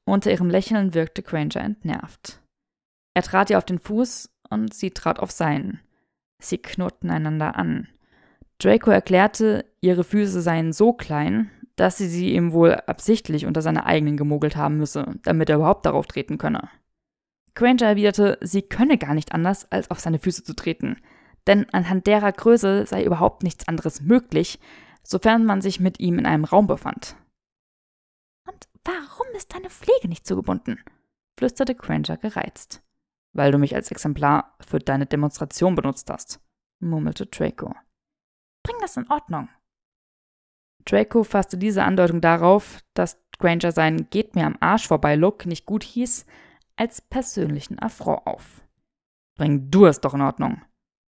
[0.05, 2.39] Unter ihrem Lächeln wirkte Granger entnervt.
[3.15, 5.79] Er trat ihr auf den Fuß und sie trat auf seinen.
[6.39, 7.87] Sie knurrten einander an.
[8.59, 11.49] Draco erklärte, ihre Füße seien so klein,
[11.79, 15.85] dass sie sie ihm wohl absichtlich unter seine eigenen gemogelt haben müsse, damit er überhaupt
[15.85, 16.69] darauf treten könne.
[17.55, 20.97] Granger erwiderte, sie könne gar nicht anders, als auf seine Füße zu treten,
[21.47, 24.59] denn anhand derer Größe sei überhaupt nichts anderes möglich,
[25.03, 27.15] sofern man sich mit ihm in einem Raum befand.
[28.45, 30.83] Und warum ist deine Pflege nicht zugebunden?
[31.39, 32.83] flüsterte Granger gereizt.
[33.33, 36.41] Weil du mich als Exemplar für deine Demonstration benutzt hast,
[36.81, 37.73] murmelte Draco.
[38.63, 39.47] Bring das in Ordnung.
[40.85, 45.65] Draco fasste diese Andeutung darauf, dass Granger seinen Geht mir am Arsch vorbei Look nicht
[45.65, 46.25] gut hieß,
[46.75, 48.61] als persönlichen Affront auf.
[49.35, 50.61] Bring du es doch in Ordnung,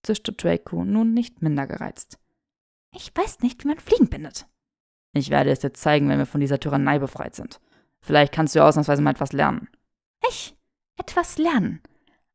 [0.04, 2.20] zischte Draco nun nicht minder gereizt.
[2.94, 4.48] Ich weiß nicht, wie man Fliegen bindet.
[5.14, 7.60] Ich werde es dir zeigen, wenn wir von dieser Tyrannei befreit sind.
[8.02, 9.70] Vielleicht kannst du ja ausnahmsweise mal etwas lernen.
[10.30, 10.58] Ich?
[10.98, 11.82] Etwas lernen?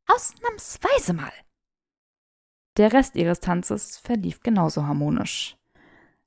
[0.07, 1.33] Ausnahmsweise mal.
[2.77, 5.57] Der Rest ihres Tanzes verlief genauso harmonisch.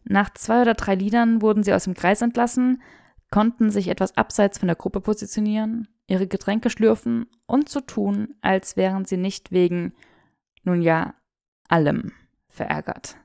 [0.03, 2.81] Nach zwei oder drei Liedern wurden sie aus dem Kreis entlassen,
[3.31, 8.75] konnten sich etwas abseits von der Gruppe positionieren, ihre Getränke schlürfen und so tun, als
[8.75, 9.93] wären sie nicht wegen,
[10.63, 11.13] nun ja,
[11.67, 12.13] allem
[12.47, 13.17] verärgert.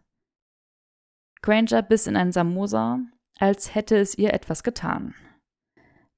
[1.43, 3.01] Granger biss in ein Samosa,
[3.39, 5.15] als hätte es ihr etwas getan.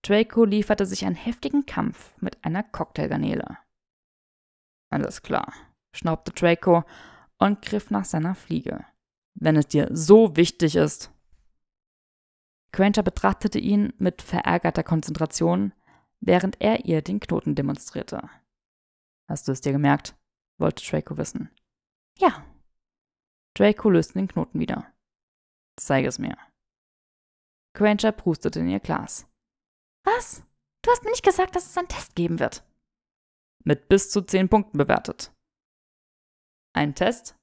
[0.02, 3.58] Draco lieferte sich einen heftigen Kampf mit einer Cocktailgarnele.
[4.90, 5.52] Alles klar,
[5.94, 6.84] schnaubte Draco
[7.38, 8.84] und griff nach seiner Fliege.
[9.38, 11.12] Wenn es dir so wichtig ist.
[12.72, 15.72] Granger betrachtete ihn mit verärgerter Konzentration,
[16.20, 18.28] während er ihr den Knoten demonstrierte.
[19.28, 20.16] Hast du es dir gemerkt?
[20.58, 21.50] wollte Draco wissen.
[22.18, 22.44] Ja.
[23.54, 24.92] Draco löste den Knoten wieder.
[25.76, 26.36] Zeige es mir.
[27.74, 29.28] Granger prustete in ihr Glas.
[30.04, 30.46] Was?
[30.82, 32.64] Du hast mir nicht gesagt, dass es einen Test geben wird.
[33.64, 35.32] Mit bis zu zehn Punkten bewertet.
[36.72, 37.36] Ein Test?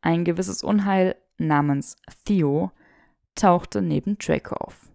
[0.00, 2.70] Ein gewisses Unheil namens Theo
[3.34, 4.92] tauchte neben Draco auf.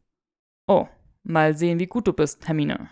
[0.68, 0.88] Oh,
[1.24, 2.90] mal sehen, wie gut du bist, Hermine.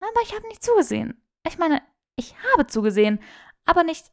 [0.00, 1.22] Aber ich habe nicht zugesehen.
[1.46, 1.82] Ich meine,
[2.16, 3.20] ich habe zugesehen,
[3.64, 4.12] aber nicht.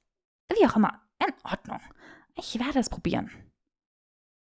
[0.54, 1.02] Wie auch immer.
[1.26, 1.80] In Ordnung.
[2.38, 3.32] Ich werde es probieren.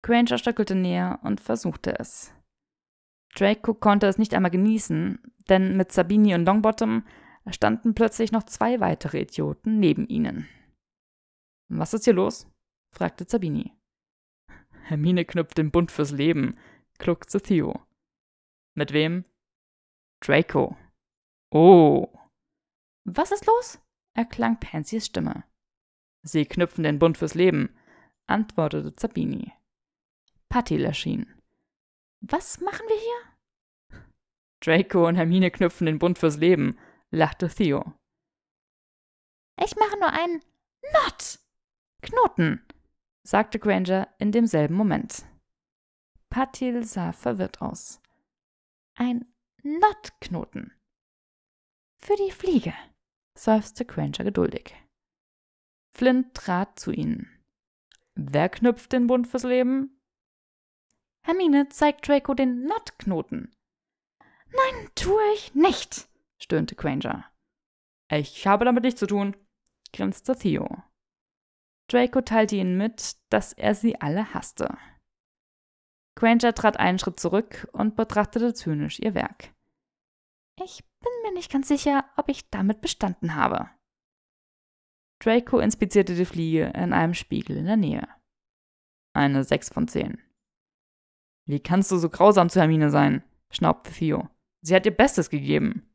[0.02, 2.32] Granger stöckelte näher und versuchte es.
[3.34, 7.04] Draco konnte es nicht einmal genießen, denn mit Sabini und Longbottom
[7.50, 10.48] standen plötzlich noch zwei weitere Idioten neben ihnen.
[11.68, 12.50] Was ist hier los?
[12.96, 13.76] Fragte Sabini.
[14.84, 16.58] Hermine knüpft den Bund fürs Leben,
[16.98, 17.84] kluckte Theo.
[18.74, 19.24] Mit wem?
[20.20, 20.76] Draco.
[21.50, 22.08] Oh.
[23.04, 23.78] Was ist los?
[24.14, 25.44] erklang Pansys Stimme.
[26.22, 27.76] Sie knüpfen den Bund fürs Leben,
[28.26, 29.52] antwortete Sabini.
[30.48, 31.26] Patil erschien.
[32.20, 34.00] Was machen wir hier?
[34.60, 36.78] Draco und Hermine knüpfen den Bund fürs Leben,
[37.10, 37.92] lachte Theo.
[39.62, 40.42] Ich mache nur einen
[40.92, 41.38] Not.
[42.02, 42.64] Knoten,
[43.26, 45.26] sagte Granger in demselben Moment.
[46.30, 48.00] Patil sah verwirrt aus.
[48.94, 49.26] Ein
[49.64, 50.72] Not-Knoten.
[51.98, 52.72] Für die Fliege,
[53.36, 54.74] seufzte Granger geduldig.
[55.92, 57.28] Flint trat zu ihnen.
[58.14, 60.00] Wer knüpft den Bund fürs Leben?
[61.24, 63.52] Hermine zeigt Draco den Not-Knoten.
[64.20, 66.08] Nein, tue ich nicht,
[66.38, 67.24] stöhnte Granger.
[68.08, 69.36] Ich habe damit nichts zu tun,
[69.92, 70.84] grinste Theo.
[71.88, 74.76] Draco teilte ihnen mit, dass er sie alle hasste.
[76.16, 79.54] Granger trat einen Schritt zurück und betrachtete zynisch ihr Werk.
[80.62, 83.70] Ich bin mir nicht ganz sicher, ob ich damit bestanden habe.
[85.22, 88.08] Draco inspizierte die Fliege in einem Spiegel in der Nähe.
[89.14, 90.20] Eine 6 von 10.
[91.46, 93.22] Wie kannst du so grausam zu Hermine sein?
[93.50, 94.28] schnaubte Theo.
[94.62, 95.88] Sie hat ihr Bestes gegeben.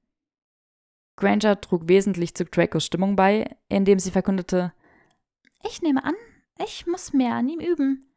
[1.18, 4.74] Granger trug wesentlich zu Dracos Stimmung bei, indem sie verkündete:
[5.66, 6.16] Ich nehme an,
[6.64, 8.08] ich muss mehr an ihm üben.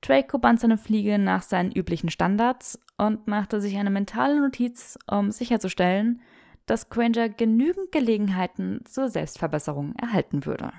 [0.00, 5.30] Draco band seine Fliege nach seinen üblichen Standards und machte sich eine mentale Notiz, um
[5.30, 6.20] sicherzustellen,
[6.66, 10.72] dass Granger genügend Gelegenheiten zur Selbstverbesserung erhalten würde.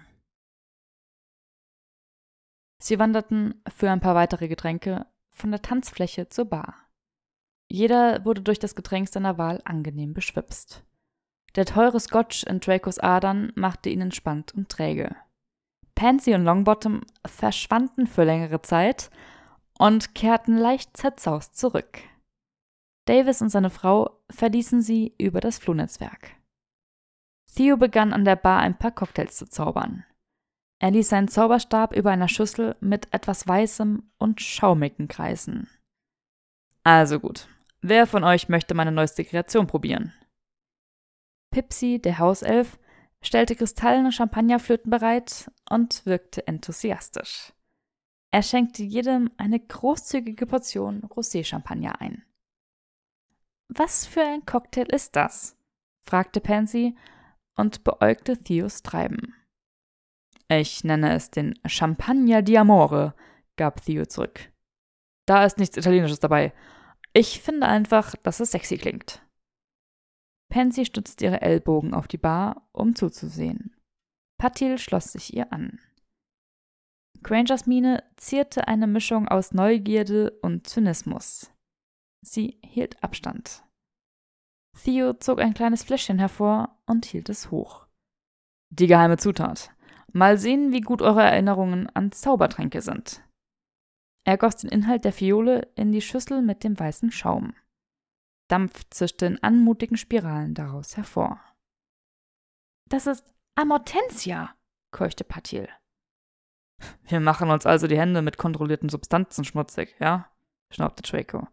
[2.79, 6.75] Sie wanderten für ein paar weitere Getränke von der Tanzfläche zur Bar.
[7.69, 10.86] Jeder wurde durch das Getränk seiner Wahl angenehm beschwipst.
[11.55, 15.15] Der teure Scotch in Dracos Adern machte ihn entspannt und träge.
[15.97, 19.10] Pansy und Longbottom verschwanden für längere Zeit
[19.79, 21.97] und kehrten leicht zerzaust zurück.
[23.05, 26.36] Davis und seine Frau verließen sie über das Flurnetzwerk.
[27.55, 30.05] Theo begann an der Bar ein paar Cocktails zu zaubern.
[30.77, 35.67] Er ließ seinen Zauberstab über einer Schüssel mit etwas Weißem und Schaumigen kreisen.
[36.83, 37.47] Also gut,
[37.81, 40.13] wer von euch möchte meine neueste Kreation probieren?
[41.49, 42.77] Pipsy, der Hauself,
[43.23, 47.53] stellte kristallene Champagnerflöten bereit und wirkte enthusiastisch.
[48.32, 52.23] Er schenkte jedem eine großzügige Portion Rosé-Champagner ein.
[53.69, 55.58] Was für ein Cocktail ist das?
[56.02, 56.96] fragte Pansy
[57.56, 59.33] und beäugte Theos Treiben.
[60.50, 63.13] Ich nenne es den Champagner di Amore,
[63.58, 64.52] gab Theo zurück.
[65.25, 66.54] Da ist nichts Italienisches dabei.
[67.12, 69.21] Ich finde einfach, dass es sexy klingt.
[70.50, 73.75] Pansy stützte ihre Ellbogen auf die Bar, um zuzusehen.
[74.39, 75.79] Patil schloss sich ihr an.
[77.23, 81.52] Grangers Miene zierte eine Mischung aus Neugierde und Zynismus.
[82.21, 83.63] Sie hielt Abstand.
[84.83, 87.87] Theo zog ein kleines Fläschchen hervor und hielt es hoch.
[88.69, 89.71] Die geheime Zutat.
[90.13, 93.23] Mal sehen, wie gut eure Erinnerungen an Zaubertränke sind.
[94.25, 97.54] Er goss den Inhalt der Fiole in die Schüssel mit dem weißen Schaum.
[98.48, 101.41] Dampf zischte in anmutigen Spiralen daraus hervor.
[102.89, 103.25] Das ist
[103.56, 104.56] Amortensia,
[104.91, 105.67] keuchte Patil.
[107.04, 110.31] Wir machen uns also die Hände mit kontrollierten Substanzen schmutzig, ja?
[110.73, 111.48] schnaubte Draco.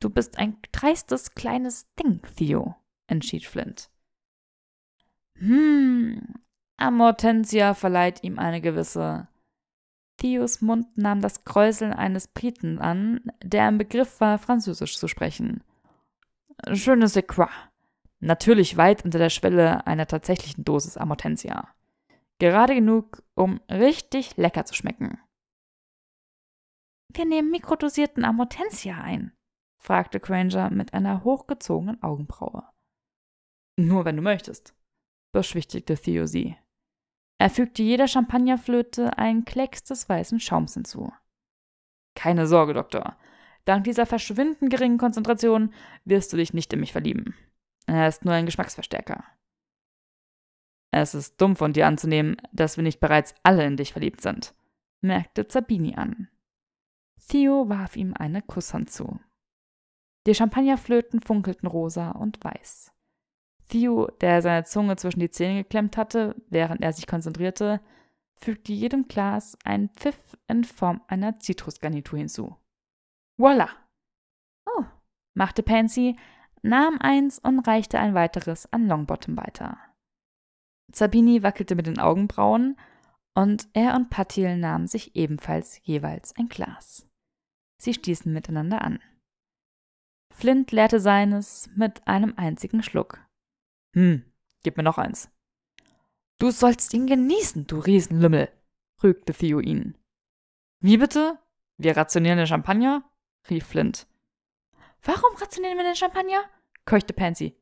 [0.00, 2.76] Du bist ein dreistes kleines Ding, Theo,
[3.08, 3.90] entschied Flint.
[5.34, 6.34] Hm,
[6.76, 9.28] Amortensia verleiht ihm eine gewisse.
[10.18, 15.62] Theos Mund nahm das Kräuseln eines Briten an, der im Begriff war, Französisch zu sprechen.
[16.66, 17.48] Je ne sais quoi.
[18.20, 21.68] Natürlich weit unter der Schwelle einer tatsächlichen Dosis Amortensia.
[22.40, 25.20] Gerade genug, um richtig lecker zu schmecken.
[27.14, 29.32] Wir nehmen mikrodosierten Amortensia ein,
[29.76, 32.64] fragte Granger mit einer hochgezogenen Augenbraue.
[33.76, 34.74] Nur wenn du möchtest,
[35.32, 36.56] beschwichtigte Theo sie.
[37.38, 41.12] Er fügte jeder Champagnerflöte einen Klecks des weißen Schaums hinzu.
[42.14, 43.16] Keine Sorge, Doktor.
[43.64, 45.72] Dank dieser verschwindend geringen Konzentration
[46.04, 47.36] wirst du dich nicht in mich verlieben.
[47.86, 49.24] Er ist nur ein Geschmacksverstärker.
[50.90, 54.54] Es ist dumm von dir anzunehmen, dass wir nicht bereits alle in dich verliebt sind,
[55.00, 56.28] merkte Zabini an.
[57.28, 59.20] Theo warf ihm eine Kusshand zu.
[60.26, 62.92] Die Champagnerflöten funkelten rosa und weiß.
[63.68, 67.80] Theo, der seine Zunge zwischen die Zähne geklemmt hatte, während er sich konzentrierte,
[68.36, 72.56] fügte jedem Glas einen Pfiff in Form einer Zitrusgarnitur hinzu.
[73.36, 73.68] Voila!
[74.66, 74.84] Oh,
[75.34, 76.16] machte Pansy,
[76.62, 79.78] nahm eins und reichte ein weiteres an Longbottom weiter.
[80.92, 82.76] Sabini wackelte mit den Augenbrauen
[83.34, 87.06] und er und Patil nahmen sich ebenfalls jeweils ein Glas.
[87.80, 89.00] Sie stießen miteinander an.
[90.34, 93.27] Flint leerte seines mit einem einzigen Schluck.
[93.94, 94.24] Hm,
[94.62, 95.30] gib mir noch eins.
[96.38, 98.48] Du sollst ihn genießen, du Riesenlümmel,
[99.02, 99.96] rügte Theo ihn.
[100.80, 101.38] Wie bitte?
[101.76, 103.02] Wir rationieren den Champagner?
[103.50, 104.06] rief Flint.
[105.02, 106.44] Warum rationieren wir den Champagner?
[106.84, 107.56] keuchte Pansy.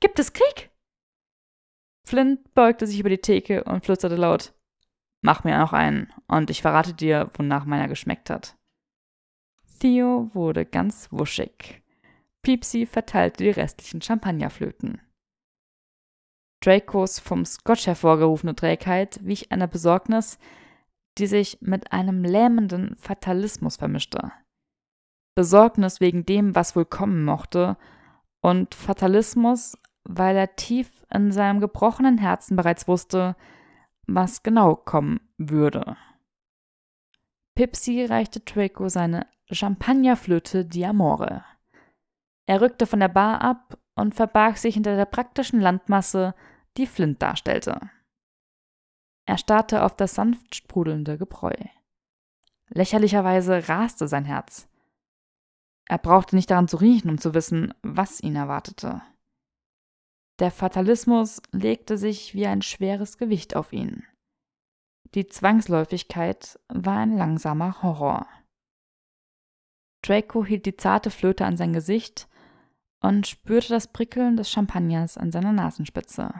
[0.00, 0.70] Gibt es Krieg?
[2.04, 4.54] Flint beugte sich über die Theke und flüsterte laut.
[5.22, 8.56] Mach mir noch einen, und ich verrate dir, wonach meiner geschmeckt hat.
[9.80, 11.82] Theo wurde ganz wuschig.
[12.42, 15.00] Piepsi verteilte die restlichen Champagnerflöten.
[16.60, 20.38] Dracos vom Scotch hervorgerufene Trägheit wich einer Besorgnis,
[21.18, 24.32] die sich mit einem lähmenden Fatalismus vermischte.
[25.34, 27.76] Besorgnis wegen dem, was wohl kommen mochte,
[28.42, 33.36] und Fatalismus, weil er tief in seinem gebrochenen Herzen bereits wusste,
[34.06, 35.96] was genau kommen würde.
[37.54, 41.44] Pipsy reichte Draco seine Champagnerflöte Diamore.
[42.46, 46.34] Er rückte von der Bar ab und verbarg sich hinter der praktischen Landmasse,
[46.76, 47.90] die Flint darstellte.
[49.26, 51.54] Er starrte auf das sanft sprudelnde Gebräu.
[52.68, 54.68] Lächerlicherweise raste sein Herz.
[55.86, 59.02] Er brauchte nicht daran zu riechen, um zu wissen, was ihn erwartete.
[60.38, 64.04] Der Fatalismus legte sich wie ein schweres Gewicht auf ihn.
[65.14, 68.26] Die Zwangsläufigkeit war ein langsamer Horror.
[70.02, 72.28] Draco hielt die zarte Flöte an sein Gesicht
[73.00, 76.32] und spürte das Prickeln des Champagners an seiner Nasenspitze.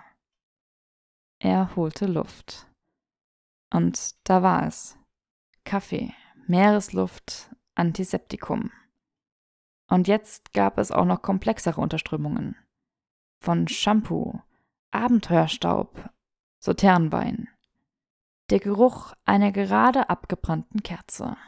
[1.42, 2.66] Er holte Luft.
[3.72, 4.98] Und da war es.
[5.64, 6.12] Kaffee,
[6.46, 8.70] Meeresluft, Antiseptikum.
[9.88, 12.56] Und jetzt gab es auch noch komplexere Unterströmungen.
[13.42, 14.42] Von Shampoo,
[14.90, 16.10] Abenteuerstaub,
[16.58, 17.48] Sauternwein.
[18.50, 21.38] Der Geruch einer gerade abgebrannten Kerze.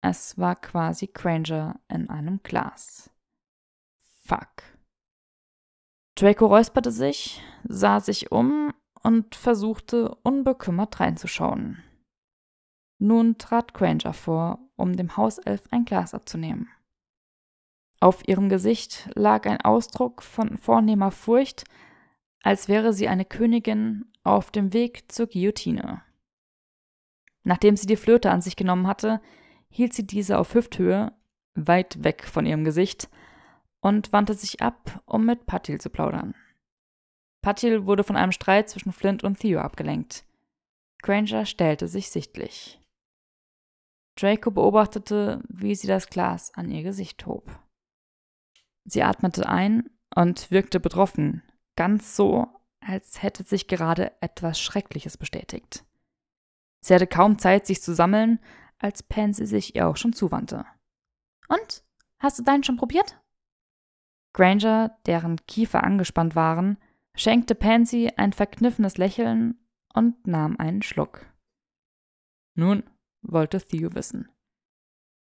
[0.00, 3.10] Es war quasi Granger in einem Glas.
[4.24, 4.73] Fuck.
[6.16, 11.82] Draco räusperte sich, sah sich um und versuchte unbekümmert reinzuschauen.
[12.98, 16.68] Nun trat Granger vor, um dem Hauself ein Glas abzunehmen.
[18.00, 21.64] Auf ihrem Gesicht lag ein Ausdruck von vornehmer Furcht,
[22.42, 26.02] als wäre sie eine Königin auf dem Weg zur Guillotine.
[27.42, 29.20] Nachdem sie die Flöte an sich genommen hatte,
[29.68, 31.12] hielt sie diese auf Hüfthöhe,
[31.54, 33.08] weit weg von ihrem Gesicht,
[33.84, 36.34] und wandte sich ab, um mit Patil zu plaudern.
[37.42, 40.24] Patil wurde von einem Streit zwischen Flint und Theo abgelenkt.
[41.02, 42.80] Granger stellte sich sichtlich.
[44.16, 47.50] Draco beobachtete, wie sie das Glas an ihr Gesicht hob.
[48.86, 51.42] Sie atmete ein und wirkte betroffen,
[51.76, 52.46] ganz so,
[52.80, 55.84] als hätte sich gerade etwas Schreckliches bestätigt.
[56.80, 58.40] Sie hatte kaum Zeit, sich zu sammeln,
[58.78, 60.64] als Pansy sich ihr auch schon zuwandte.
[61.48, 61.84] Und?
[62.18, 63.20] Hast du deinen schon probiert?
[64.34, 66.76] Granger, deren Kiefer angespannt waren,
[67.16, 69.58] schenkte Pansy ein verkniffenes Lächeln
[69.94, 71.24] und nahm einen Schluck.
[72.56, 72.82] Nun,
[73.22, 74.28] wollte Theo wissen.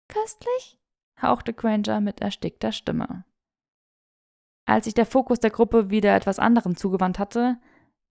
[0.10, 0.80] Köstlich?
[1.22, 3.26] hauchte Granger mit erstickter Stimme.
[4.66, 7.58] Als sich der Fokus der Gruppe wieder etwas anderem zugewandt hatte,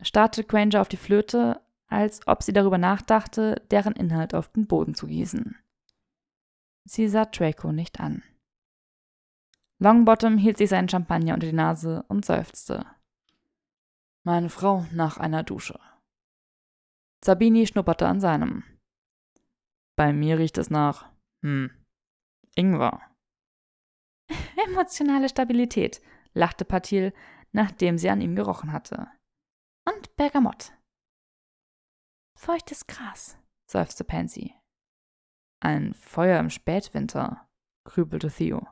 [0.02, 4.94] starrte Granger auf die Flöte, als ob sie darüber nachdachte, deren Inhalt auf den Boden
[4.94, 5.56] zu gießen.
[6.84, 8.22] Sie sah Draco nicht an.
[9.78, 12.86] Longbottom hielt sich seinen Champagner unter die Nase und seufzte.
[14.24, 15.78] Meine Frau nach einer Dusche.
[17.24, 18.64] Sabini schnupperte an seinem.
[19.96, 21.10] Bei mir riecht es nach,
[21.42, 21.70] hm,
[22.54, 23.02] Ingwer.
[24.66, 26.00] Emotionale Stabilität,
[26.32, 27.12] lachte Patil,
[27.52, 29.08] nachdem sie an ihm gerochen hatte.
[29.86, 30.72] Und Bergamott.
[32.38, 33.38] Feuchtes Gras,
[33.70, 34.54] seufzte Pansy.
[35.60, 37.48] Ein Feuer im Spätwinter,
[37.84, 38.66] grübelte Theo.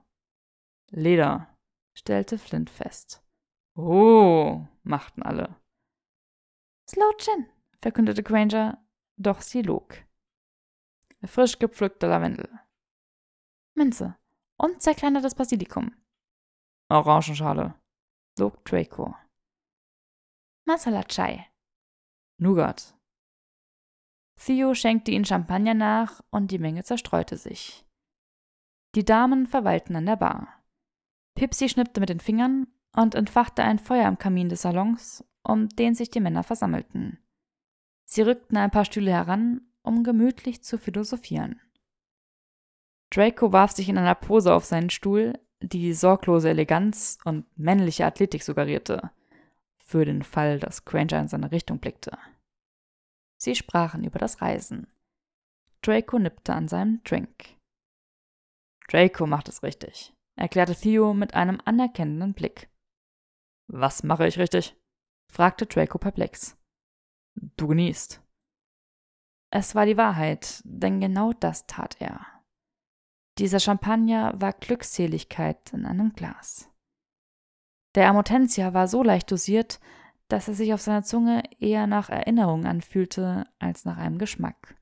[0.96, 1.48] Leder,
[1.96, 3.20] stellte Flint fest.
[3.74, 5.60] Oh, machten alle.
[6.88, 7.48] Slow Gin,
[7.82, 8.86] verkündete Granger,
[9.16, 9.96] doch sie log.
[11.24, 12.48] Frisch gepflückter Lavendel.
[13.74, 14.16] Minze
[14.56, 15.96] und zerkleinertes Basilikum.
[16.88, 17.74] Orangenschale,
[18.38, 19.16] log Draco.
[20.64, 21.50] Masala Chai.
[22.38, 22.96] Nougat.
[24.36, 27.84] Theo schenkte ihnen Champagner nach und die Menge zerstreute sich.
[28.94, 30.63] Die Damen verweilten an der Bar.
[31.34, 35.94] Pipsy schnippte mit den Fingern und entfachte ein Feuer am Kamin des Salons, um den
[35.94, 37.18] sich die Männer versammelten.
[38.04, 41.60] Sie rückten ein paar Stühle heran, um gemütlich zu philosophieren.
[43.10, 48.42] Draco warf sich in einer Pose auf seinen Stuhl, die sorglose Eleganz und männliche Athletik
[48.42, 49.10] suggerierte,
[49.76, 52.18] für den Fall, dass Granger in seine Richtung blickte.
[53.36, 54.86] Sie sprachen über das Reisen.
[55.82, 57.56] Draco nippte an seinem Drink.
[58.88, 62.68] Draco macht es richtig, erklärte Theo mit einem anerkennenden Blick.
[63.68, 64.76] Was mache ich richtig?
[65.30, 66.56] fragte Draco perplex.
[67.34, 68.22] Du genießt.
[69.50, 72.26] Es war die Wahrheit, denn genau das tat er.
[73.38, 76.70] Dieser Champagner war Glückseligkeit in einem Glas.
[77.94, 79.80] Der Amotentia war so leicht dosiert,
[80.28, 84.76] dass er sich auf seiner Zunge eher nach Erinnerung anfühlte als nach einem Geschmack.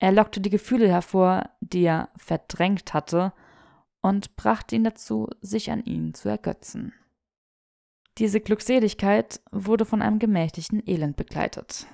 [0.00, 3.32] Er lockte die Gefühle hervor, die er verdrängt hatte,
[4.02, 6.92] und brachte ihn dazu, sich an ihn zu ergötzen.
[8.18, 11.86] Diese Glückseligkeit wurde von einem gemächlichen Elend begleitet,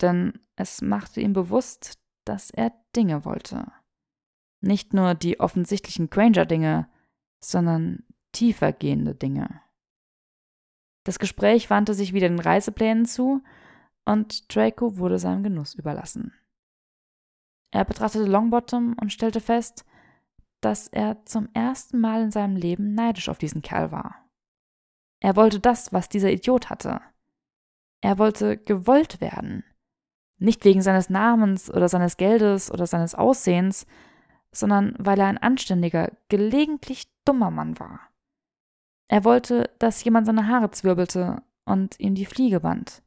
[0.00, 3.70] denn es machte ihm bewusst, dass er Dinge wollte.
[4.60, 6.88] Nicht nur die offensichtlichen Granger-Dinge,
[7.40, 9.60] sondern tiefer gehende Dinge.
[11.04, 13.42] Das Gespräch wandte sich wieder den Reiseplänen zu
[14.06, 16.32] und Draco wurde seinem Genuss überlassen.
[17.70, 19.84] Er betrachtete Longbottom und stellte fest,
[20.64, 24.16] dass er zum ersten Mal in seinem Leben neidisch auf diesen Kerl war.
[25.20, 27.00] Er wollte das, was dieser Idiot hatte.
[28.00, 29.64] Er wollte gewollt werden.
[30.38, 33.86] Nicht wegen seines Namens oder seines Geldes oder seines Aussehens,
[34.52, 38.00] sondern weil er ein anständiger, gelegentlich dummer Mann war.
[39.08, 43.02] Er wollte, dass jemand seine Haare zwirbelte und ihm die Fliege band.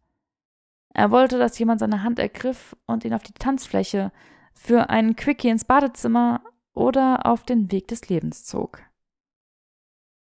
[0.94, 4.12] Er wollte, dass jemand seine Hand ergriff und ihn auf die Tanzfläche,
[4.54, 6.42] für einen Quickie ins Badezimmer
[6.78, 8.82] oder auf den Weg des Lebens zog.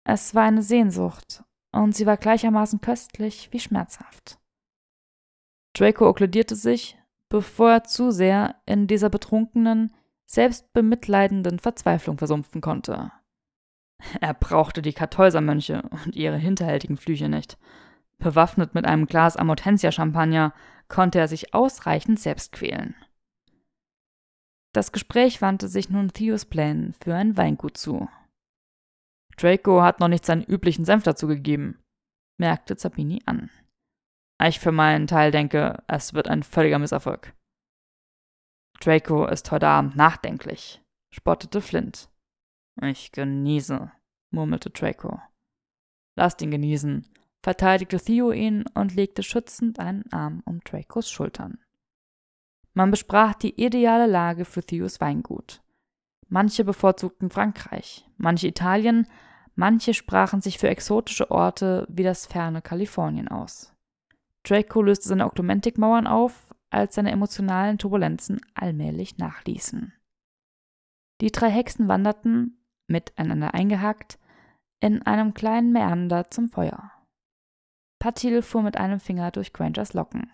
[0.04, 1.42] Es war eine Sehnsucht,
[1.72, 4.38] und sie war gleichermaßen köstlich wie schmerzhaft.
[5.74, 6.96] Draco okkludierte sich,
[7.28, 9.92] bevor er zu sehr in dieser betrunkenen,
[10.26, 13.10] selbstbemitleidenden Verzweiflung versumpfen konnte.
[14.20, 17.58] Er brauchte die Kartäusermönche und ihre hinterhältigen Flüche nicht.
[18.18, 20.54] Bewaffnet mit einem Glas Amotensia-Champagner
[20.88, 22.94] konnte er sich ausreichend selbst quälen.
[24.76, 28.10] Das Gespräch wandte sich nun Theos Plänen für ein Weingut zu.
[29.38, 31.82] Draco hat noch nicht seinen üblichen Senf dazu gegeben,
[32.38, 33.48] merkte Zabini an.
[34.38, 37.34] Ich für meinen Teil denke, es wird ein völliger Misserfolg.
[38.80, 42.10] Draco ist heute Abend nachdenklich, spottete Flint.
[42.82, 43.90] Ich genieße,
[44.30, 45.22] murmelte Draco.
[46.18, 47.10] Lasst ihn genießen,
[47.42, 51.64] verteidigte Theo ihn und legte schützend einen Arm um Dracos Schultern.
[52.76, 55.62] Man besprach die ideale Lage für Theos Weingut.
[56.28, 59.06] Manche bevorzugten Frankreich, manche Italien,
[59.54, 63.72] manche sprachen sich für exotische Orte wie das ferne Kalifornien aus.
[64.42, 69.94] Draco löste seine Oklumentikmauern auf, als seine emotionalen Turbulenzen allmählich nachließen.
[71.22, 74.18] Die drei Hexen wanderten, miteinander eingehackt,
[74.80, 76.92] in einem kleinen Meander zum Feuer.
[77.98, 80.30] Patil fuhr mit einem Finger durch Grangers Locken.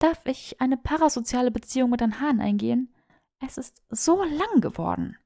[0.00, 2.92] Darf ich eine parasoziale Beziehung mit deinem Hahn eingehen?
[3.38, 5.18] Es ist so lang geworden.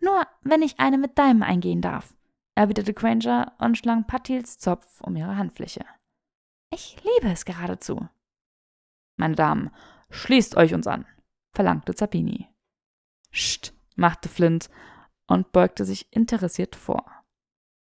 [0.00, 2.14] Nur wenn ich eine mit deinem eingehen darf,
[2.54, 5.86] erwiderte Granger und schlang Patils Zopf um ihre Handfläche.
[6.70, 8.08] Ich liebe es geradezu.
[9.16, 9.70] Meine Damen,
[10.10, 11.06] schließt euch uns an,
[11.54, 12.46] verlangte Zabini.
[13.30, 14.68] Scht, machte Flint
[15.26, 17.04] und beugte sich interessiert vor.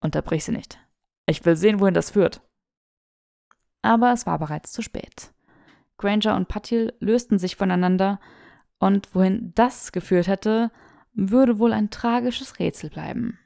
[0.04, 0.80] Unterbrich sie nicht.
[1.26, 2.42] Ich will sehen, wohin das führt.
[3.82, 5.35] aber es war bereits zu spät.
[5.98, 8.20] Granger und Patil lösten sich voneinander,
[8.80, 10.72] und wohin das geführt hätte,
[11.14, 13.40] würde wohl ein tragisches Rätsel bleiben.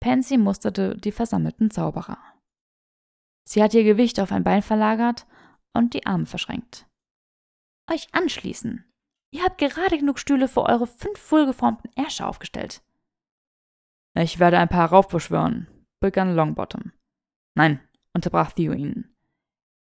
[0.00, 2.18] Pansy musterte die versammelten Zauberer.
[3.44, 5.26] Sie hat ihr Gewicht auf ein Bein verlagert
[5.72, 6.86] und die Arme verschränkt.
[7.90, 8.84] Euch anschließen.
[9.30, 12.82] Ihr habt gerade genug Stühle für eure fünf wohlgeformten Ärsche aufgestellt.
[14.14, 15.68] Ich werde ein paar heraufbeschwören,
[16.00, 16.92] begann Longbottom.
[17.54, 17.80] Nein,
[18.14, 19.14] unterbrach Theo ihn.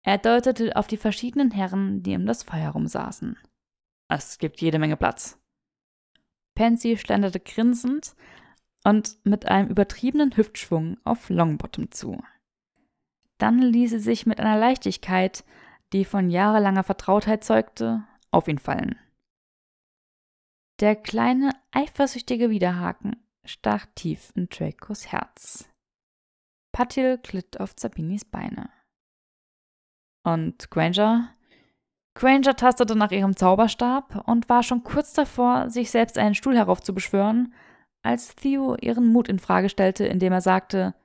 [0.06, 3.36] Er deutete auf die verschiedenen Herren, die um das Feuer herum saßen.
[4.08, 5.36] Es gibt jede Menge Platz.
[6.54, 8.14] Pansy schlenderte grinsend
[8.84, 12.22] und mit einem übertriebenen Hüftschwung auf Longbottom zu.
[13.38, 15.44] Dann ließ sie sich mit einer Leichtigkeit,
[15.92, 18.96] die von jahrelanger Vertrautheit zeugte, auf ihn fallen.
[20.78, 25.68] Der kleine, eifersüchtige Widerhaken stach tief in Dracos Herz.
[26.70, 28.70] Patil glitt auf Sabinis Beine.
[30.26, 31.32] Und Granger?
[32.16, 37.54] Granger tastete nach ihrem Zauberstab und war schon kurz davor, sich selbst einen Stuhl heraufzubeschwören,
[38.02, 40.96] als Theo ihren Mut in Frage stellte, indem er sagte: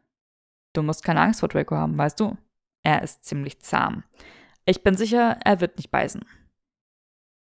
[0.74, 2.36] Du musst keine Angst vor Draco haben, weißt du?
[2.82, 4.04] Er ist ziemlich zahm.
[4.66, 6.26] Ich bin sicher, er wird nicht beißen.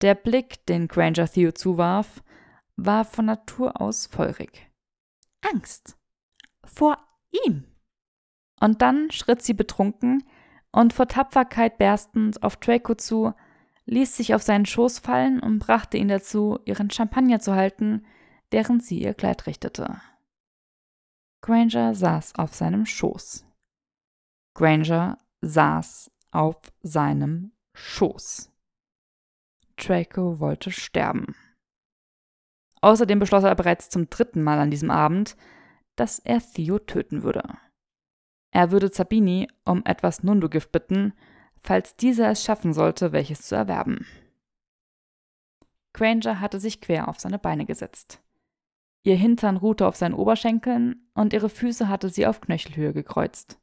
[0.02, 2.24] Der Blick, den Granger Theo zuwarf,
[2.78, 4.72] war von Natur aus feurig.
[5.54, 6.00] Angst.
[6.64, 6.98] Vor
[7.46, 7.66] ihm.
[8.60, 10.24] Und dann schritt sie betrunken
[10.72, 13.34] und vor Tapferkeit berstend auf Draco zu,
[13.86, 18.06] ließ sich auf seinen Schoß fallen und brachte ihn dazu, ihren Champagner zu halten,
[18.52, 20.02] während sie ihr Kleid richtete.
[21.42, 23.46] Granger saß auf seinem Schoß.
[24.54, 28.52] Granger saß auf seinem Schoß.
[29.78, 31.36] Draco wollte sterben.
[32.82, 35.36] Außerdem beschloss er bereits zum dritten Mal an diesem Abend,
[35.96, 37.44] dass er Theo töten würde.
[38.52, 41.14] Er würde Zabini um etwas Nundu-Gift bitten,
[41.58, 44.06] falls dieser es schaffen sollte, welches zu erwerben.
[45.94, 48.22] Granger hatte sich quer auf seine Beine gesetzt.
[49.04, 53.60] Ihr Hintern ruhte auf seinen Oberschenkeln und ihre Füße hatte sie auf Knöchelhöhe gekreuzt.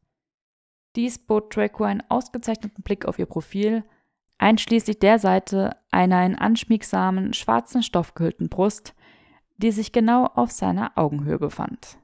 [0.97, 3.85] Dies bot Draco einen ausgezeichneten Blick auf ihr Profil,
[4.39, 8.95] einschließlich der Seite einer in anschmiegsamen, schwarzen Stoff gehüllten Brust,
[9.59, 11.99] die sich genau auf seiner Augenhöhe befand.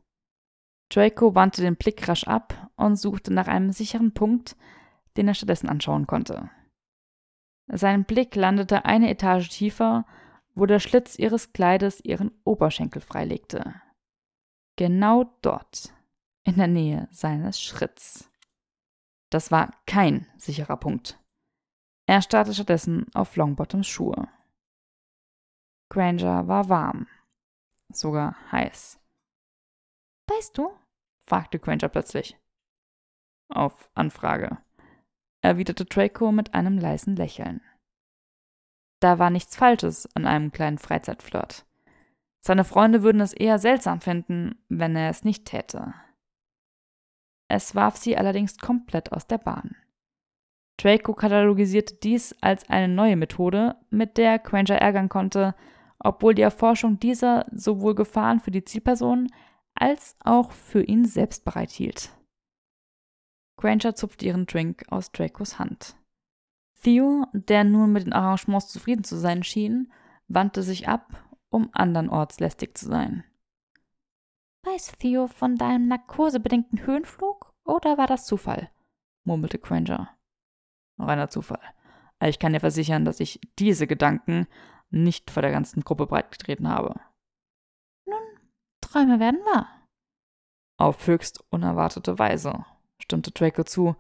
[0.93, 4.57] Draco wandte den Blick rasch ab und suchte nach einem sicheren Punkt,
[5.17, 6.51] den er stattdessen anschauen konnte.
[7.67, 10.05] Sein Blick landete eine Etage tiefer,
[10.55, 13.81] wo der Schlitz ihres Kleides ihren Oberschenkel freilegte.
[14.77, 15.95] Genau dort,
[16.45, 18.31] in der Nähe seines Schritts.
[19.31, 21.19] Das war kein sicherer Punkt.
[22.07, 24.29] Er starrte stattdessen auf Longbottoms Schuhe.
[25.89, 27.07] Granger war warm,
[27.91, 28.99] sogar heiß.
[30.27, 30.71] Weißt du?
[31.33, 32.37] Fragte Granger plötzlich.
[33.49, 34.59] Auf Anfrage,
[35.41, 37.63] erwiderte Draco mit einem leisen Lächeln.
[39.01, 41.65] Da war nichts Falsches an einem kleinen Freizeitflirt.
[42.45, 45.95] Seine Freunde würden es eher seltsam finden, wenn er es nicht täte.
[47.49, 49.75] Es warf sie allerdings komplett aus der Bahn.
[50.77, 55.55] Draco katalogisierte dies als eine neue Methode, mit der Granger ärgern konnte,
[55.99, 59.29] obwohl die Erforschung dieser sowohl Gefahren für die Zielperson
[59.75, 62.11] als auch für ihn selbst bereithielt.
[63.57, 65.97] Granger zupfte ihren Drink aus Dracos Hand.
[66.83, 69.93] Theo, der nun mit den Arrangements zufrieden zu sein schien,
[70.27, 73.25] wandte sich ab, um andernorts lästig zu sein.
[74.65, 78.71] Weiß Theo von deinem narkosebedingten Höhenflug oder war das Zufall?
[79.25, 80.11] murmelte Granger.
[80.99, 81.63] Reiner Zufall.
[82.21, 84.47] Ich kann dir versichern, dass ich diese Gedanken
[84.91, 87.01] nicht vor der ganzen Gruppe breitgetreten habe.
[88.93, 89.69] Träume werden wahr.
[90.77, 92.67] Auf höchst unerwartete Weise,
[92.99, 93.97] stimmte Draco zu,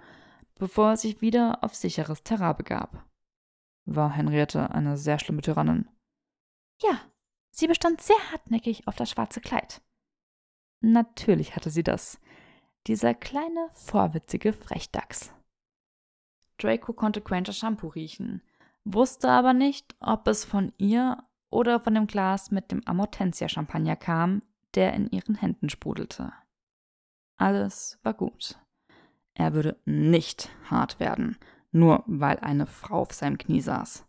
[0.57, 3.03] bevor er sich wieder auf sicheres Terrain begab.
[3.86, 5.88] War Henriette eine sehr schlimme Tyrannin?
[6.82, 7.01] Ja,
[7.53, 9.80] sie bestand sehr hartnäckig auf das schwarze Kleid.
[10.82, 12.20] Natürlich hatte sie das.
[12.86, 15.32] Dieser kleine, vorwitzige Frechdachs.
[16.59, 18.43] Draco konnte Granger Shampoo riechen,
[18.84, 24.43] wusste aber nicht, ob es von ihr oder von dem Glas mit dem Amortensia-Champagner kam,
[24.75, 26.33] der in ihren Händen sprudelte.
[27.37, 28.59] Alles war gut.
[29.35, 31.39] Er würde nicht hart werden,
[31.70, 34.07] nur weil eine Frau auf seinem Knie saß.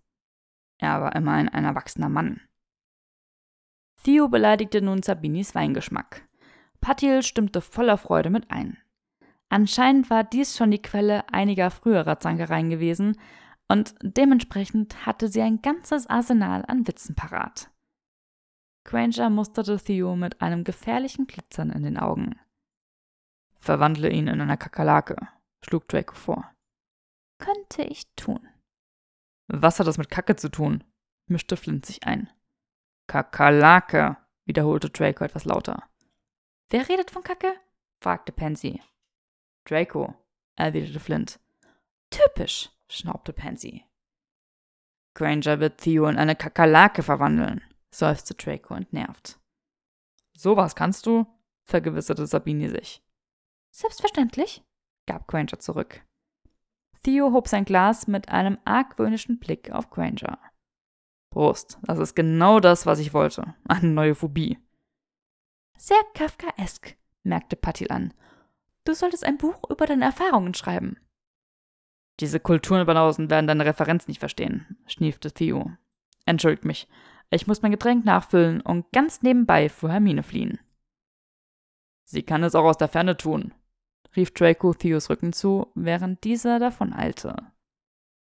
[0.80, 2.42] Er war immerhin ein erwachsener Mann.
[4.04, 6.28] Theo beleidigte nun Sabinis Weingeschmack.
[6.82, 8.78] Patil stimmte voller Freude mit ein.
[9.48, 13.18] Anscheinend war dies schon die Quelle einiger früherer Zankereien gewesen,
[13.70, 17.72] und dementsprechend hatte sie ein ganzes Arsenal an Witzen parat.
[18.86, 22.40] Granger musterte Theo mit einem gefährlichen Glitzern in den Augen.
[23.60, 25.16] Verwandle ihn in eine Kakerlake,
[25.64, 26.54] schlug Draco vor.
[27.40, 28.48] könnte ich tun?
[29.48, 30.84] Was hat das mit Kacke zu tun?
[31.28, 32.30] mischte Flint sich ein.
[33.08, 35.90] Kakerlake, wiederholte Draco etwas lauter.
[36.70, 37.54] Wer redet von Kacke?
[38.02, 38.82] fragte Pansy.
[39.66, 40.14] Draco,
[40.56, 41.40] erwiderte Flint.
[42.10, 43.86] Typisch, schnaubte Pansy.
[45.16, 47.64] Granger wird Theo in eine Kakerlake verwandeln,
[47.94, 49.40] seufzte Draco entnervt.
[50.36, 51.26] Sowas kannst du?
[51.66, 53.02] vergewisserte Sabine sich.
[53.72, 54.64] Selbstverständlich,
[55.06, 56.06] gab Granger zurück.
[57.04, 60.40] Theo hob sein Glas mit einem argwöhnischen Blick auf Granger.
[61.32, 63.56] Prost, das ist genau das, was ich wollte.
[63.68, 64.60] Eine neue Phobie.
[65.78, 68.14] Sehr Kafkaesk, merkte Patil an.
[68.86, 70.98] Du solltest ein Buch über deine Erfahrungen schreiben.
[72.20, 75.72] Diese Kulturenbanausen werden deine Referenz nicht verstehen, schniefte Theo.
[76.26, 76.88] Entschuldigt mich.
[77.34, 80.60] Ich muss mein Getränk nachfüllen und ganz nebenbei vor Hermine fliehen.
[82.04, 83.56] Sie kann es auch aus der Ferne tun,
[84.16, 87.36] rief Draco Theos Rücken zu, während dieser davon eilte.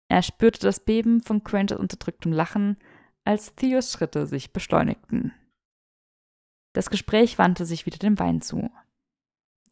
[0.09, 2.77] Er spürte das Beben von Crangers unterdrücktem Lachen,
[3.25, 5.33] als Theos Schritte sich beschleunigten.
[6.75, 8.71] Das Gespräch wandte sich wieder dem Wein zu.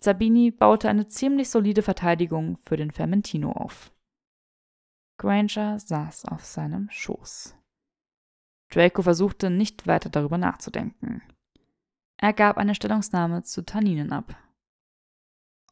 [0.01, 3.93] Sabini baute eine ziemlich solide Verteidigung für den Fermentino auf.
[5.19, 7.55] Granger saß auf seinem Schoß.
[8.71, 11.23] Draco versuchte nicht weiter darüber nachzudenken.
[12.19, 14.35] Er gab eine Stellungnahme zu Tanninen ab.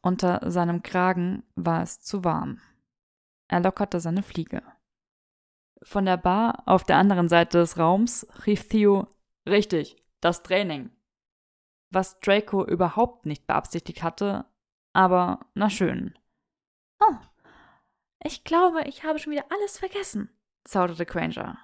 [0.01, 2.61] Unter seinem Kragen war es zu warm.
[3.47, 4.61] Er lockerte seine Fliege.
[5.81, 9.07] Von der Bar auf der anderen Seite des Raums rief Theo
[9.47, 10.91] Richtig, das Training.
[11.91, 14.45] Was Draco überhaupt nicht beabsichtigt hatte,
[14.93, 16.17] aber na schön.
[16.99, 17.15] Oh,
[18.23, 20.29] ich glaube, ich habe schon wieder alles vergessen,
[20.63, 21.59] zauderte Granger.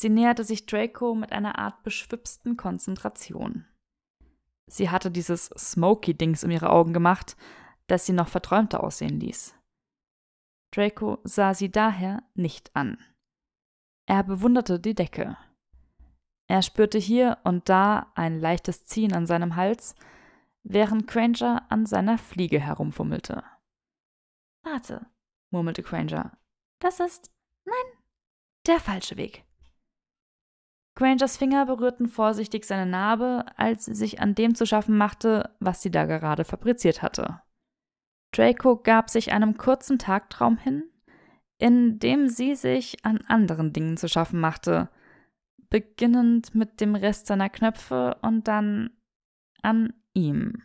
[0.00, 3.66] Sie näherte sich Draco mit einer Art beschwipsten Konzentration.
[4.68, 7.36] Sie hatte dieses Smoky-Dings um ihre Augen gemacht,
[7.88, 9.56] das sie noch verträumter aussehen ließ.
[10.72, 13.04] Draco sah sie daher nicht an.
[14.06, 15.36] Er bewunderte die Decke.
[16.46, 19.96] Er spürte hier und da ein leichtes Ziehen an seinem Hals,
[20.62, 23.42] während Granger an seiner Fliege herumfummelte.
[24.62, 25.06] Warte,
[25.50, 26.38] murmelte Granger.
[26.78, 27.32] Das ist.
[27.64, 27.98] Nein,
[28.64, 29.47] der falsche Weg.
[30.98, 35.80] Grangers Finger berührten vorsichtig seine Narbe, als sie sich an dem zu schaffen machte, was
[35.80, 37.40] sie da gerade fabriziert hatte.
[38.32, 40.82] Draco gab sich einem kurzen Tagtraum hin,
[41.58, 44.88] in dem sie sich an anderen Dingen zu schaffen machte,
[45.70, 48.90] beginnend mit dem Rest seiner Knöpfe und dann
[49.62, 50.64] an ihm.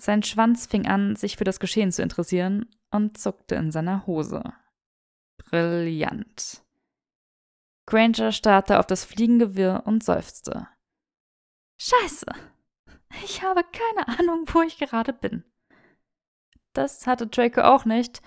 [0.00, 4.42] Sein Schwanz fing an, sich für das Geschehen zu interessieren und zuckte in seiner Hose.
[5.36, 6.62] Brillant.
[7.88, 10.68] Granger starrte auf das Fliegengewirr und seufzte.
[11.80, 12.26] Scheiße.
[13.24, 15.42] Ich habe keine Ahnung, wo ich gerade bin.
[16.74, 18.20] Das hatte Draco auch nicht,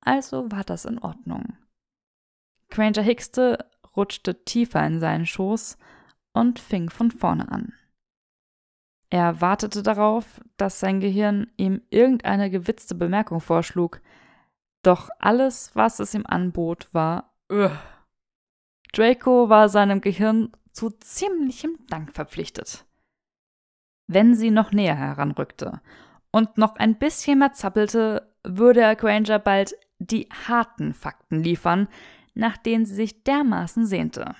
[0.00, 1.58] also war das in Ordnung.
[2.70, 5.76] Granger hickste, rutschte tiefer in seinen Schoß
[6.32, 7.74] und fing von vorne an.
[9.10, 14.00] Er wartete darauf, dass sein Gehirn ihm irgendeine gewitzte Bemerkung vorschlug,
[14.82, 17.70] doch alles, was es ihm anbot, war Ugh.
[18.94, 22.86] Draco war seinem Gehirn zu ziemlichem Dank verpflichtet.
[24.06, 25.80] Wenn sie noch näher heranrückte
[26.30, 31.88] und noch ein bisschen mehr zappelte, würde er Granger bald die harten Fakten liefern,
[32.34, 34.36] nach denen sie sich dermaßen sehnte.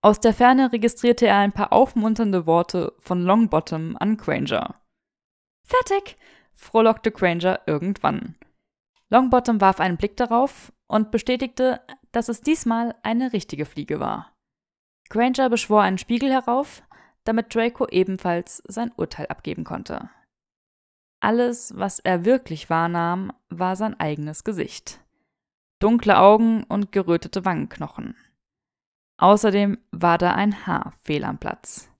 [0.00, 4.74] Aus der Ferne registrierte er ein paar aufmunternde Worte von Longbottom an Granger.
[5.64, 6.16] Fertig,
[6.54, 8.34] frohlockte Granger irgendwann.
[9.10, 11.80] Longbottom warf einen Blick darauf und bestätigte,
[12.14, 14.32] dass es diesmal eine richtige Fliege war.
[15.10, 16.82] Granger beschwor einen Spiegel herauf,
[17.24, 20.10] damit Draco ebenfalls sein Urteil abgeben konnte.
[21.20, 25.00] Alles, was er wirklich wahrnahm, war sein eigenes Gesicht.
[25.80, 28.16] Dunkle Augen und gerötete Wangenknochen.
[29.18, 31.90] Außerdem war da ein Haar fehl am Platz.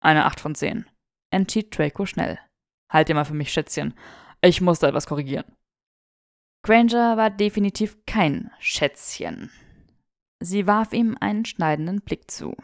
[0.00, 0.86] Eine 8 von 10,
[1.30, 2.38] entschied Draco schnell.
[2.90, 3.94] Halt dir mal für mich, Schätzchen.
[4.40, 5.57] Ich muss da etwas korrigieren.
[6.68, 9.50] Granger war definitiv kein Schätzchen.
[10.38, 12.54] Sie warf ihm einen schneidenden Blick zu.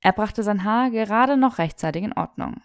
[0.00, 2.60] Er brachte sein Haar gerade noch rechtzeitig in Ordnung.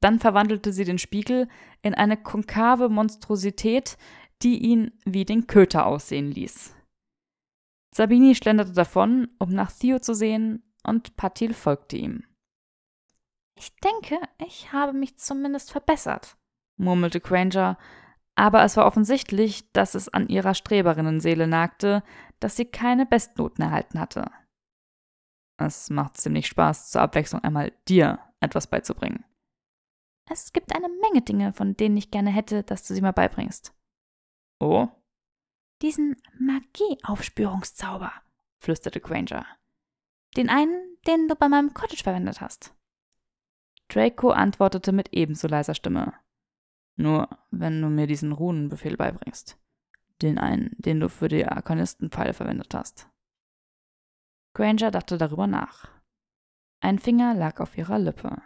[0.00, 1.48] Dann verwandelte sie den Spiegel
[1.80, 3.96] in eine konkave Monstrosität,
[4.42, 6.74] die ihn wie den Köter aussehen ließ.
[7.94, 12.24] Sabini schlenderte davon, um nach Theo zu sehen, und Patil folgte ihm.
[13.58, 16.36] Ich denke, ich habe mich zumindest verbessert,
[16.76, 17.78] murmelte Granger,
[18.40, 22.02] aber es war offensichtlich, dass es an ihrer Streberinnenseele nagte,
[22.38, 24.30] dass sie keine Bestnoten erhalten hatte.
[25.58, 29.26] Es macht ziemlich Spaß, zur Abwechslung einmal dir etwas beizubringen.
[30.30, 33.74] Es gibt eine Menge Dinge, von denen ich gerne hätte, dass du sie mir beibringst.
[34.58, 34.88] Oh?
[35.82, 38.10] Diesen Magieaufspürungszauber,
[38.58, 39.44] flüsterte Granger.
[40.34, 42.74] Den einen, den du bei meinem Cottage verwendet hast.
[43.88, 46.14] Draco antwortete mit ebenso leiser Stimme.
[47.00, 49.58] Nur, wenn du mir diesen Runenbefehl beibringst.
[50.20, 53.08] Den einen, den du für die Arkanistenpfeile verwendet hast.
[54.54, 55.88] Granger dachte darüber nach.
[56.80, 58.42] Ein Finger lag auf ihrer Lippe.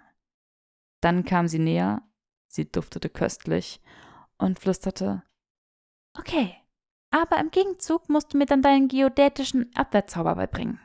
[1.01, 2.03] Dann kam sie näher,
[2.47, 3.81] sie duftete köstlich
[4.39, 5.25] und flüsterte
[6.17, 6.55] Okay,
[7.11, 10.79] aber im Gegenzug musst du mir dann deinen geodätischen Abwehrzauber beibringen.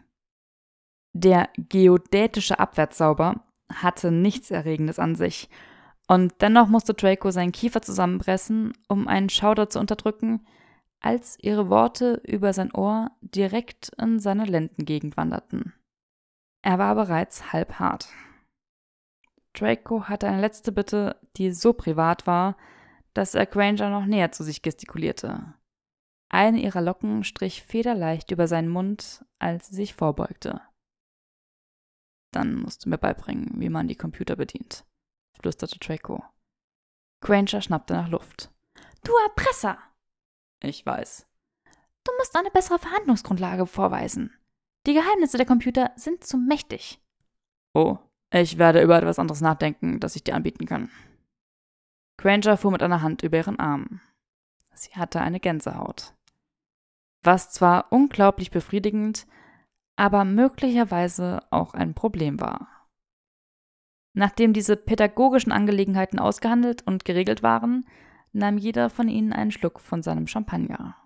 [1.14, 5.50] Der geodätische Abwärtszauber hatte nichts Erregendes an sich,
[6.10, 10.44] und dennoch musste Draco seinen Kiefer zusammenpressen, um einen Schauder zu unterdrücken,
[11.00, 15.74] als ihre Worte über sein Ohr direkt in seine Lendengegend wanderten.
[16.64, 18.10] Er war bereits halb hart.
[19.54, 22.58] Draco hatte eine letzte Bitte, die so privat war,
[23.14, 25.54] dass er Granger noch näher zu sich gestikulierte.
[26.30, 30.60] Eine ihrer Locken strich federleicht über seinen Mund, als sie sich vorbeugte.
[32.32, 34.86] Dann musst du mir beibringen, wie man die Computer bedient,
[35.40, 36.24] flüsterte Draco.
[37.22, 38.52] Granger schnappte nach Luft.
[39.04, 39.78] Du Erpresser!
[40.62, 41.28] Ich weiß.
[42.04, 44.34] Du musst eine bessere Verhandlungsgrundlage vorweisen.
[44.86, 47.00] Die Geheimnisse der Computer sind zu mächtig.
[47.74, 47.98] Oh,
[48.32, 50.90] ich werde über etwas anderes nachdenken, das ich dir anbieten kann.
[52.18, 54.02] Granger fuhr mit einer Hand über ihren Arm.
[54.74, 56.14] Sie hatte eine Gänsehaut.
[57.24, 59.28] Was zwar unglaublich befriedigend,
[59.96, 62.79] aber möglicherweise auch ein Problem war.
[64.20, 67.86] Nachdem diese pädagogischen Angelegenheiten ausgehandelt und geregelt waren,
[68.34, 70.98] nahm jeder von ihnen einen Schluck von seinem Champagner.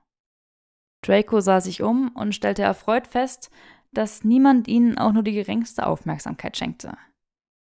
[1.04, 3.52] Draco sah sich um und stellte erfreut fest,
[3.92, 6.98] dass niemand ihnen auch nur die geringste Aufmerksamkeit schenkte.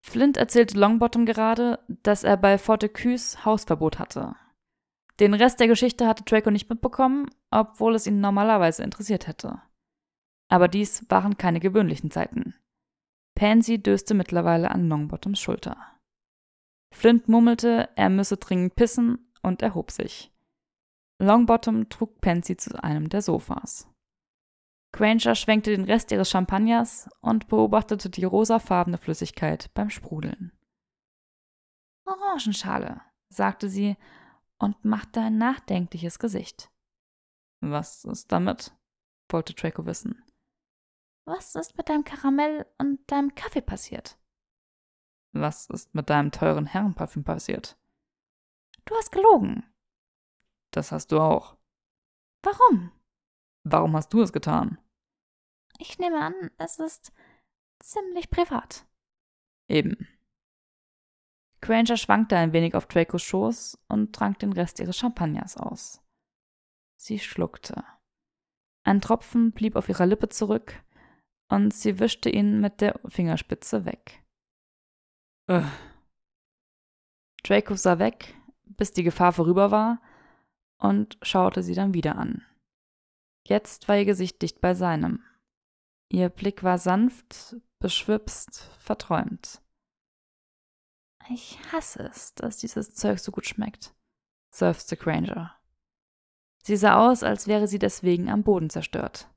[0.06, 4.38] Flint erzählte Longbottom gerade, dass er bei Fortecus Hausverbot hatte.
[5.20, 9.62] Den Rest der Geschichte hatte Draco nicht mitbekommen, obwohl es ihn normalerweise interessiert hätte.
[10.48, 12.56] Aber dies waren keine gewöhnlichen Zeiten.
[13.36, 15.78] Pansy döste mittlerweile an Longbottoms Schulter.
[16.94, 20.32] Flint murmelte, er müsse dringend pissen und erhob sich.
[21.20, 23.90] Longbottom trug Pansy zu einem der Sofas.
[24.94, 30.54] Granger schwenkte den Rest ihres Champagners und beobachtete die rosafarbene Flüssigkeit beim Sprudeln.
[32.06, 33.98] Orangenschale, sagte sie
[34.58, 36.72] und machte ein nachdenkliches Gesicht.
[37.60, 38.74] Was ist damit?
[39.30, 40.24] wollte Draco wissen.
[41.26, 44.18] Was ist mit deinem Karamell und deinem Kaffee passiert?
[45.32, 47.78] Was ist mit deinem teuren Herrenparfüm passiert?
[48.86, 49.64] Du hast gelogen.
[50.72, 51.58] Das hast du auch.
[52.44, 52.92] Warum?
[53.64, 54.78] Warum hast du es getan?
[55.80, 57.12] Ich nehme an, es ist
[57.80, 58.86] ziemlich privat.
[59.68, 60.08] Eben.
[61.62, 66.02] Granger schwankte ein wenig auf Dracos Schoß und trank den Rest ihres Champagners aus.
[66.96, 67.84] Sie schluckte.
[68.84, 70.84] Ein Tropfen blieb auf ihrer Lippe zurück,
[71.50, 74.24] und sie wischte ihn mit der Fingerspitze weg.
[75.50, 75.70] Ugh.
[77.44, 80.02] Draco sah weg, bis die Gefahr vorüber war,
[80.78, 82.44] und schaute sie dann wieder an.
[83.48, 85.24] Jetzt war ihr Gesicht dicht bei seinem.
[86.10, 89.62] Ihr Blick war sanft, beschwipst, verträumt.
[91.30, 93.96] Ich hasse es, dass dieses Zeug so gut schmeckt,
[94.52, 95.56] seufzte Granger.
[96.64, 99.30] Sie sah aus, als wäre sie deswegen am Boden zerstört.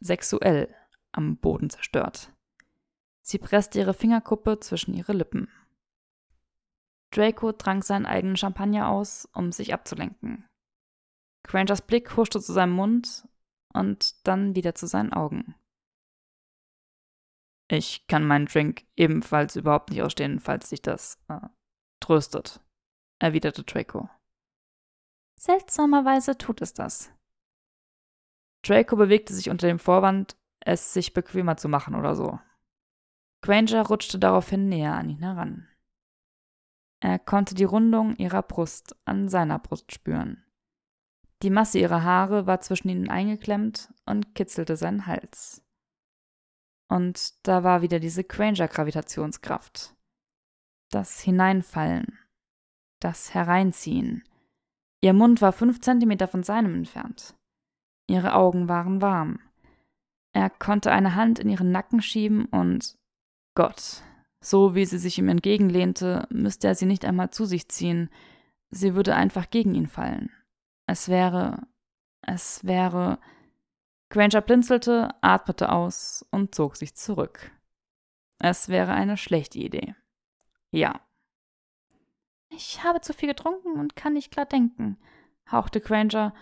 [0.00, 0.74] Sexuell
[1.16, 2.32] am Boden zerstört.
[3.22, 5.50] Sie presste ihre Fingerkuppe zwischen ihre Lippen.
[7.10, 10.48] Draco trank seinen eigenen Champagner aus, um sich abzulenken.
[11.44, 13.28] Grangers Blick huschte zu seinem Mund
[13.72, 15.54] und dann wieder zu seinen Augen.
[17.68, 21.40] Ich kann meinen Drink ebenfalls überhaupt nicht ausstehen, falls dich das äh,
[22.00, 22.60] tröstet,
[23.18, 24.08] erwiderte Draco.
[25.38, 27.12] Seltsamerweise tut es das.
[28.62, 30.36] Draco bewegte sich unter dem Vorwand,
[30.66, 32.38] es sich bequemer zu machen oder so.
[33.42, 35.68] Granger rutschte daraufhin näher an ihn heran.
[37.00, 40.44] Er konnte die Rundung ihrer Brust an seiner Brust spüren.
[41.42, 45.62] Die Masse ihrer Haare war zwischen ihnen eingeklemmt und kitzelte seinen Hals.
[46.88, 49.94] Und da war wieder diese Granger-Gravitationskraft.
[50.90, 52.18] Das Hineinfallen.
[53.00, 54.24] Das Hereinziehen.
[55.00, 57.36] Ihr Mund war fünf Zentimeter von seinem entfernt.
[58.08, 59.40] Ihre Augen waren warm.
[60.36, 62.98] Er konnte eine Hand in ihren Nacken schieben und
[63.54, 64.02] Gott,
[64.38, 68.10] so wie sie sich ihm entgegenlehnte, müsste er sie nicht einmal zu sich ziehen,
[68.68, 70.30] sie würde einfach gegen ihn fallen.
[70.84, 71.66] Es wäre.
[72.20, 73.18] es wäre.
[74.10, 77.50] Granger blinzelte, atmete aus und zog sich zurück.
[78.38, 79.94] Es wäre eine schlechte Idee.
[80.70, 81.00] Ja.
[82.50, 84.98] Ich habe zu viel getrunken und kann nicht klar denken,
[85.50, 86.34] hauchte Granger,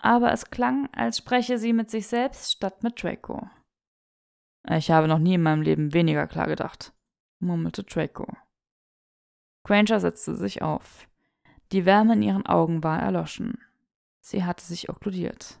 [0.00, 3.48] aber es klang, als spreche sie mit sich selbst statt mit Draco.
[4.68, 6.92] Ich habe noch nie in meinem Leben weniger klar gedacht,
[7.38, 8.26] murmelte Draco.
[9.64, 11.08] Granger setzte sich auf.
[11.72, 13.58] Die Wärme in ihren Augen war erloschen.
[14.20, 15.60] Sie hatte sich okkludiert.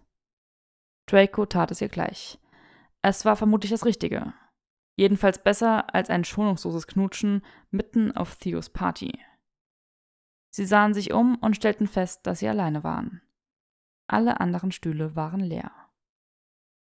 [1.06, 2.38] Draco tat es ihr gleich.
[3.02, 4.34] Es war vermutlich das Richtige.
[4.96, 9.12] Jedenfalls besser als ein schonungsloses Knutschen mitten auf Theos Party.
[10.50, 13.22] Sie sahen sich um und stellten fest, dass sie alleine waren.
[14.08, 15.70] Alle anderen Stühle waren leer.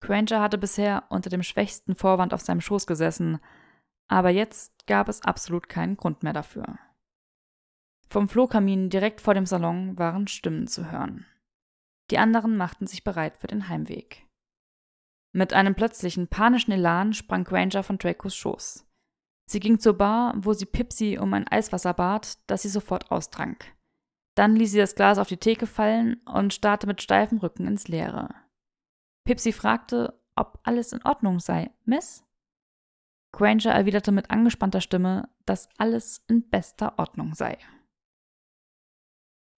[0.02, 3.40] Granger hatte bisher unter dem schwächsten Vorwand auf seinem Schoß gesessen,
[4.10, 6.78] aber jetzt gab es absolut keinen Grund mehr dafür.
[8.10, 11.26] Vom Flohkamin direkt vor dem Salon waren Stimmen zu hören.
[12.12, 14.28] Die anderen machten sich bereit für den Heimweg.
[15.32, 18.86] Mit einem plötzlichen panischen Elan sprang Granger von Dracos Schoß.
[19.50, 23.74] Sie ging zur Bar, wo sie Pipsy um ein Eiswasser bat, das sie sofort austrank.
[24.36, 27.88] Dann ließ sie das Glas auf die Theke fallen und starrte mit steifem Rücken ins
[27.88, 28.30] Leere.
[29.26, 32.24] Pipsy fragte, ob alles in Ordnung sei, Miss?
[33.32, 37.58] Granger erwiderte mit angespannter Stimme, dass alles in bester Ordnung sei.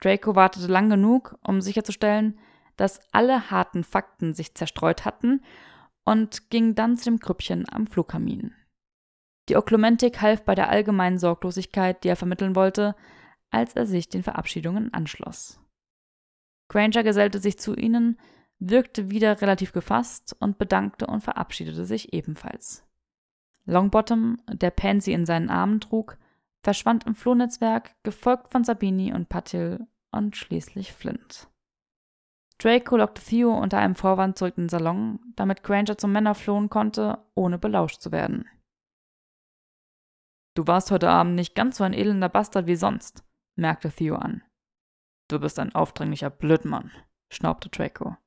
[0.02, 2.38] Draco wartete lang genug, um sicherzustellen,
[2.78, 5.42] dass alle harten Fakten sich zerstreut hatten,
[6.06, 8.54] und ging dann zu dem Krüppchen am Flugkamin.
[9.50, 12.96] Die Oklumentik half bei der allgemeinen Sorglosigkeit, die er vermitteln wollte,
[13.52, 15.60] als er sich den Verabschiedungen anschloss.
[16.68, 18.20] Granger gesellte sich zu ihnen,
[18.60, 22.84] wirkte wieder relativ gefasst und bedankte und verabschiedete sich ebenfalls.
[23.66, 26.18] Longbottom, der Pansy in seinen Armen trug,
[26.64, 31.48] verschwand im Flohnetzwerk, gefolgt von Sabini und Patil und schließlich Flint.
[32.58, 36.70] Draco lockte Theo unter einem Vorwand zurück in den Salon, damit Granger zum Männer flohen
[36.70, 38.48] konnte, ohne belauscht zu werden.
[40.56, 43.25] Du warst heute Abend nicht ganz so ein elender Bastard wie sonst,
[43.56, 44.44] merkte Theo an.
[45.28, 46.92] Du bist ein aufdringlicher Blödmann,
[47.30, 48.18] schnaubte Draco.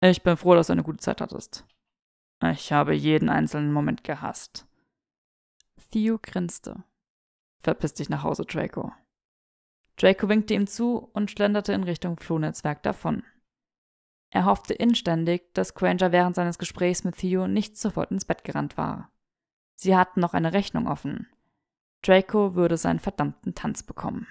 [0.00, 1.64] Ich bin froh, dass du eine gute Zeit hattest.
[2.44, 4.66] Ich habe jeden einzelnen Moment gehasst.
[5.90, 6.84] Theo grinste.
[7.60, 8.92] Verpiss dich nach Hause, Draco.
[9.96, 13.24] Draco winkte ihm zu und schlenderte in Richtung Flohnetzwerk davon.
[14.30, 18.76] Er hoffte inständig, dass Granger während seines Gesprächs mit Theo nicht sofort ins Bett gerannt
[18.76, 19.10] war.
[19.74, 21.28] Sie hatten noch eine Rechnung offen.
[22.02, 24.28] Draco würde seinen verdammten Tanz bekommen.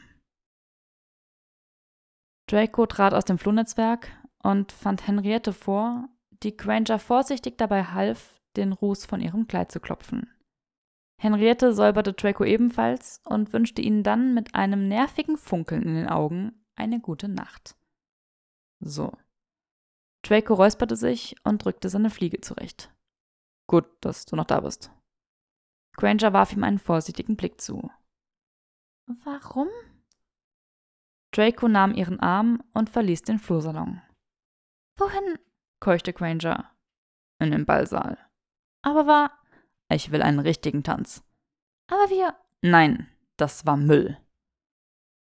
[2.47, 4.09] Draco trat aus dem Flohnetzwerk
[4.41, 6.09] und fand Henriette vor,
[6.43, 10.31] die Granger vorsichtig dabei half, den Ruß von ihrem Kleid zu klopfen.
[11.19, 16.63] Henriette säuberte Draco ebenfalls und wünschte ihnen dann mit einem nervigen Funkeln in den Augen
[16.75, 17.75] eine gute Nacht.
[18.79, 19.17] So.
[20.23, 22.93] Draco räusperte sich und drückte seine Fliege zurecht.
[23.67, 24.91] Gut, dass du noch da bist.
[25.97, 27.89] Granger warf ihm einen vorsichtigen Blick zu.
[29.23, 29.69] Warum?
[31.37, 34.01] Draco nahm ihren Arm und verließ den Flursalon.
[34.97, 35.37] Wohin?
[35.79, 36.71] keuchte Granger.
[37.39, 38.17] In den Ballsaal.
[38.81, 39.31] Aber war.
[39.93, 41.23] Ich will einen richtigen Tanz.
[41.91, 42.35] Aber wir.
[42.63, 43.07] Nein,
[43.37, 44.17] das war Müll.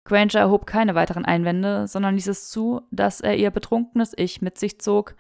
[0.06, 4.58] Granger erhob keine weiteren Einwände, sondern ließ es zu, dass er ihr betrunkenes Ich mit
[4.58, 5.18] sich zog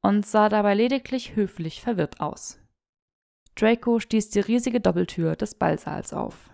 [0.00, 2.58] und sah dabei lediglich höflich verwirrt aus.
[3.56, 6.49] Draco stieß die riesige Doppeltür des Ballsaals auf.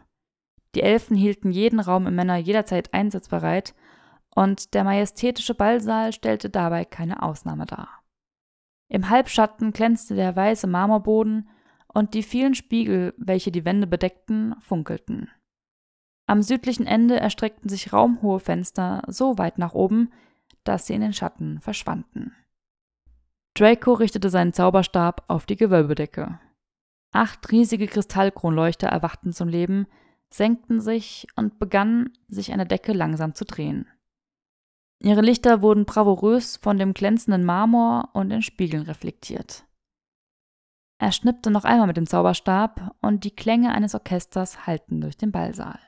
[0.77, 3.75] Die Elfen hielten jeden Raum im Männer jederzeit einsatzbereit,
[4.35, 7.89] und der majestätische Ballsaal stellte dabei keine Ausnahme dar.
[8.89, 11.49] Im Halbschatten glänzte der weiße Marmorboden
[11.89, 15.31] und die vielen Spiegel, welche die Wände bedeckten, funkelten.
[16.27, 20.13] Am südlichen Ende erstreckten sich raumhohe Fenster so weit nach oben,
[20.63, 22.35] dass sie in den Schatten verschwanden.
[23.55, 26.39] Draco richtete seinen Zauberstab auf die Gewölbedecke.
[27.13, 29.87] Acht riesige Kristallkronleuchter erwachten zum Leben,
[30.37, 33.87] senkten sich und begannen, sich an der Decke langsam zu drehen.
[34.99, 39.65] Ihre Lichter wurden bravourös von dem glänzenden Marmor und den Spiegeln reflektiert.
[40.99, 45.33] Er schnippte noch einmal mit dem Zauberstab und die Klänge eines Orchesters hallten durch den
[45.33, 45.79] Ballsaal.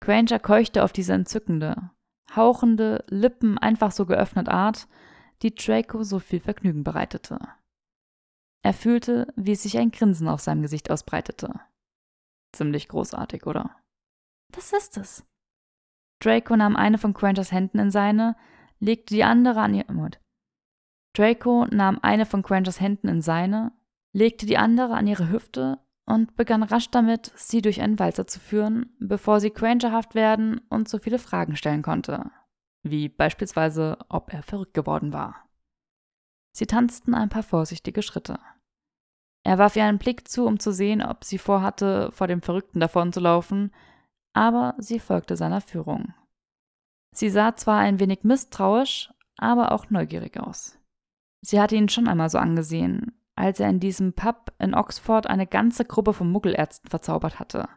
[0.00, 1.90] Granger keuchte auf diese entzückende,
[2.34, 4.88] hauchende, Lippen einfach so geöffnet Art,
[5.42, 7.38] die Draco so viel Vergnügen bereitete.
[8.62, 11.60] Er fühlte, wie sich ein Grinsen auf seinem Gesicht ausbreitete.
[12.52, 13.76] Ziemlich großartig, oder?
[14.52, 15.24] Das ist es.
[16.20, 18.36] Draco nahm eine von Grangers Händen in seine,
[18.78, 20.20] legte die andere an ihr Mund.
[21.14, 23.72] Draco nahm eine von Grangers Händen in seine,
[24.12, 28.40] legte die andere an ihre Hüfte und begann rasch damit, sie durch einen Walzer zu
[28.40, 32.30] führen, bevor sie Grangerhaft werden und so viele Fragen stellen konnte,
[32.82, 35.48] wie beispielsweise, ob er verrückt geworden war.
[36.52, 38.38] Sie tanzten ein paar vorsichtige Schritte.
[39.42, 42.80] Er warf ihr einen Blick zu, um zu sehen, ob sie vorhatte, vor dem Verrückten
[42.80, 43.72] davonzulaufen,
[44.32, 46.14] aber sie folgte seiner Führung.
[47.14, 50.78] Sie sah zwar ein wenig misstrauisch, aber auch neugierig aus.
[51.42, 55.46] Sie hatte ihn schon einmal so angesehen, als er in diesem Pub in Oxford eine
[55.46, 57.68] ganze Gruppe von Muggelärzten verzaubert hatte.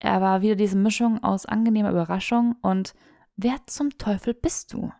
[0.00, 2.94] Er war wieder diese Mischung aus angenehmer Überraschung und
[3.40, 4.92] Wer zum Teufel bist du?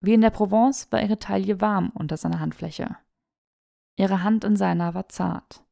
[0.00, 2.96] Wie in der Provence war ihre Taille warm unter seiner Handfläche.
[3.98, 5.64] Ihre Hand in seiner war zart.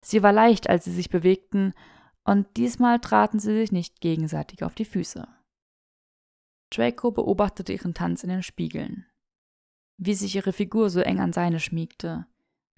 [0.00, 1.74] Sie war leicht, als sie sich bewegten,
[2.24, 5.26] und diesmal traten sie sich nicht gegenseitig auf die Füße.
[6.70, 9.06] Draco beobachtete ihren Tanz in den Spiegeln.
[9.98, 12.26] Wie sich ihre Figur so eng an seine schmiegte,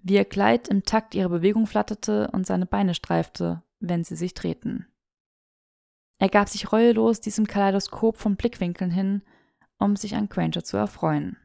[0.02, 4.34] wie ihr Kleid im Takt ihrer Bewegung flatterte und seine Beine streifte, wenn sie sich
[4.34, 4.86] drehten.
[6.18, 9.22] Er gab sich reuelos diesem Kaleidoskop von Blickwinkeln hin,
[9.78, 11.36] um sich an Granger zu erfreuen.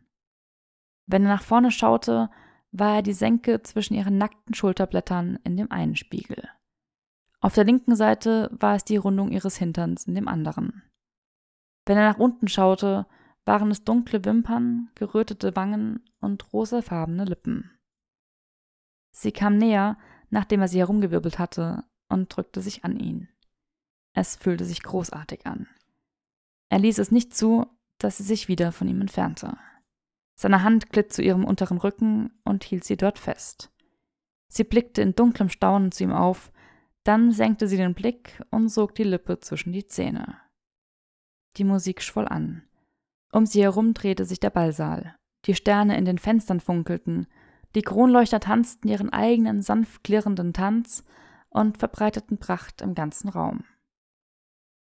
[1.05, 2.29] Wenn er nach vorne schaute,
[2.71, 6.47] war er die Senke zwischen ihren nackten Schulterblättern in dem einen Spiegel.
[7.39, 10.83] Auf der linken Seite war es die Rundung ihres Hinterns in dem anderen.
[11.85, 13.07] Wenn er nach unten schaute,
[13.45, 17.71] waren es dunkle Wimpern, gerötete Wangen und rosafarbene Lippen.
[19.11, 19.97] Sie kam näher,
[20.29, 23.29] nachdem er sie herumgewirbelt hatte, und drückte sich an ihn.
[24.13, 25.67] Es fühlte sich großartig an.
[26.69, 27.65] Er ließ es nicht zu,
[27.97, 29.57] dass sie sich wieder von ihm entfernte.
[30.41, 33.71] Seine Hand glitt zu ihrem unteren Rücken und hielt sie dort fest.
[34.47, 36.51] Sie blickte in dunklem Staunen zu ihm auf,
[37.03, 40.39] dann senkte sie den Blick und sog die Lippe zwischen die Zähne.
[41.57, 42.63] Die Musik schwoll an.
[43.31, 45.15] Um sie herum drehte sich der Ballsaal.
[45.45, 47.27] Die Sterne in den Fenstern funkelten,
[47.75, 51.05] die Kronleuchter tanzten ihren eigenen sanft klirrenden Tanz
[51.49, 53.63] und verbreiteten Pracht im ganzen Raum.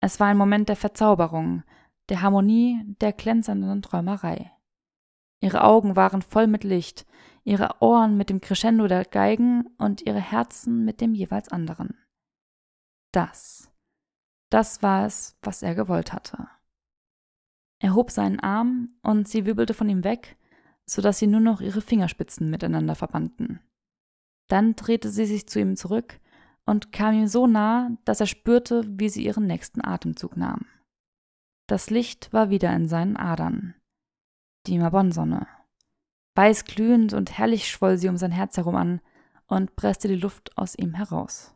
[0.00, 1.64] Es war ein Moment der Verzauberung,
[2.10, 4.52] der Harmonie, der glänzenden Träumerei.
[5.40, 7.06] Ihre Augen waren voll mit Licht,
[7.44, 11.96] ihre Ohren mit dem Crescendo der Geigen und ihre Herzen mit dem jeweils anderen.
[13.12, 13.70] Das,
[14.50, 16.48] das war es, was er gewollt hatte.
[17.80, 20.36] Er hob seinen Arm und sie wibbelte von ihm weg,
[20.84, 23.60] so dass sie nur noch ihre Fingerspitzen miteinander verbanden.
[24.48, 26.18] Dann drehte sie sich zu ihm zurück
[26.64, 30.66] und kam ihm so nah, dass er spürte, wie sie ihren nächsten Atemzug nahm.
[31.66, 33.74] Das Licht war wieder in seinen Adern.
[34.66, 35.46] Die Mabonsonne.
[36.34, 39.00] Weiß glühend und herrlich schwoll sie um sein Herz herum an
[39.46, 41.54] und presste die Luft aus ihm heraus.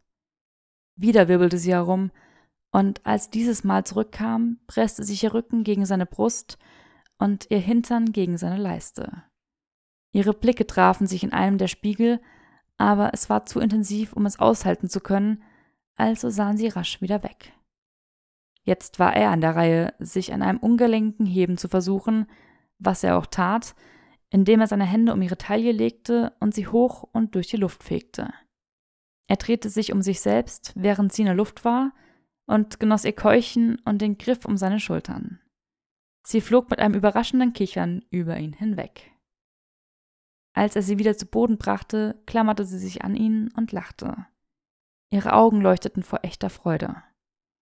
[0.97, 2.11] Wieder wirbelte sie herum,
[2.71, 6.59] und als dieses Mal zurückkam, presste sich ihr Rücken gegen seine Brust
[7.19, 9.23] und ihr Hintern gegen seine Leiste.
[10.11, 12.21] Ihre Blicke trafen sich in einem der Spiegel,
[12.79, 15.43] aber es war zu intensiv, um es aushalten zu können,
[15.97, 17.53] also sahen sie rasch wieder weg.
[18.65, 22.27] Jetzt war er an der Reihe, sich an einem ungelenken Heben zu versuchen,
[22.85, 23.75] was er auch tat,
[24.31, 27.83] indem er seine Hände um ihre Taille legte und sie hoch und durch die Luft
[27.83, 28.33] fegte.
[29.29, 31.93] Er drehte sich um sich selbst, während sie in der Luft war,
[32.47, 35.41] und genoss ihr Keuchen und den Griff um seine Schultern.
[36.25, 39.13] Sie flog mit einem überraschenden Kichern über ihn hinweg.
[40.55, 44.27] Als er sie wieder zu Boden brachte, klammerte sie sich an ihn und lachte.
[45.11, 47.03] Ihre Augen leuchteten vor echter Freude.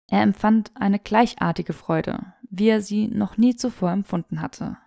[0.10, 4.78] Er empfand eine gleichartige Freude, wie er sie noch nie zuvor empfunden hatte.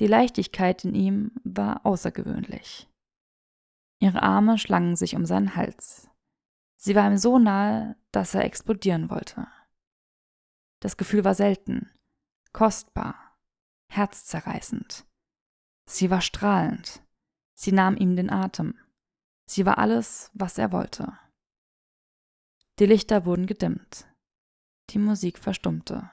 [0.00, 2.88] Die Leichtigkeit in ihm war außergewöhnlich.
[4.00, 6.08] Ihre Arme schlangen sich um seinen Hals.
[6.76, 9.48] Sie war ihm so nahe, dass er explodieren wollte.
[10.80, 11.90] Das Gefühl war selten,
[12.52, 13.36] kostbar,
[13.90, 15.04] herzzerreißend.
[15.88, 17.02] Sie war strahlend.
[17.54, 18.78] Sie nahm ihm den Atem.
[19.46, 21.18] Sie war alles, was er wollte.
[22.78, 24.06] Die Lichter wurden gedimmt.
[24.90, 26.08] Die Musik verstummte.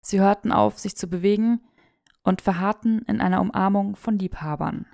[0.00, 1.60] Sie hörten auf, sich zu bewegen
[2.26, 4.86] und verharrten in einer Umarmung von Liebhabern.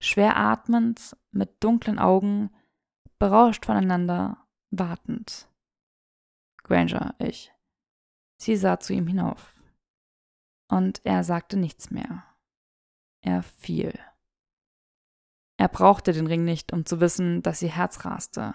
[0.00, 2.50] Schwer atmend, mit dunklen Augen,
[3.18, 5.50] berauscht voneinander, wartend.
[6.62, 7.52] Granger, ich.
[8.40, 9.54] Sie sah zu ihm hinauf.
[10.70, 12.24] Und er sagte nichts mehr.
[13.20, 13.98] Er fiel.
[15.58, 18.54] Er brauchte den Ring nicht, um zu wissen, dass ihr Herz raste.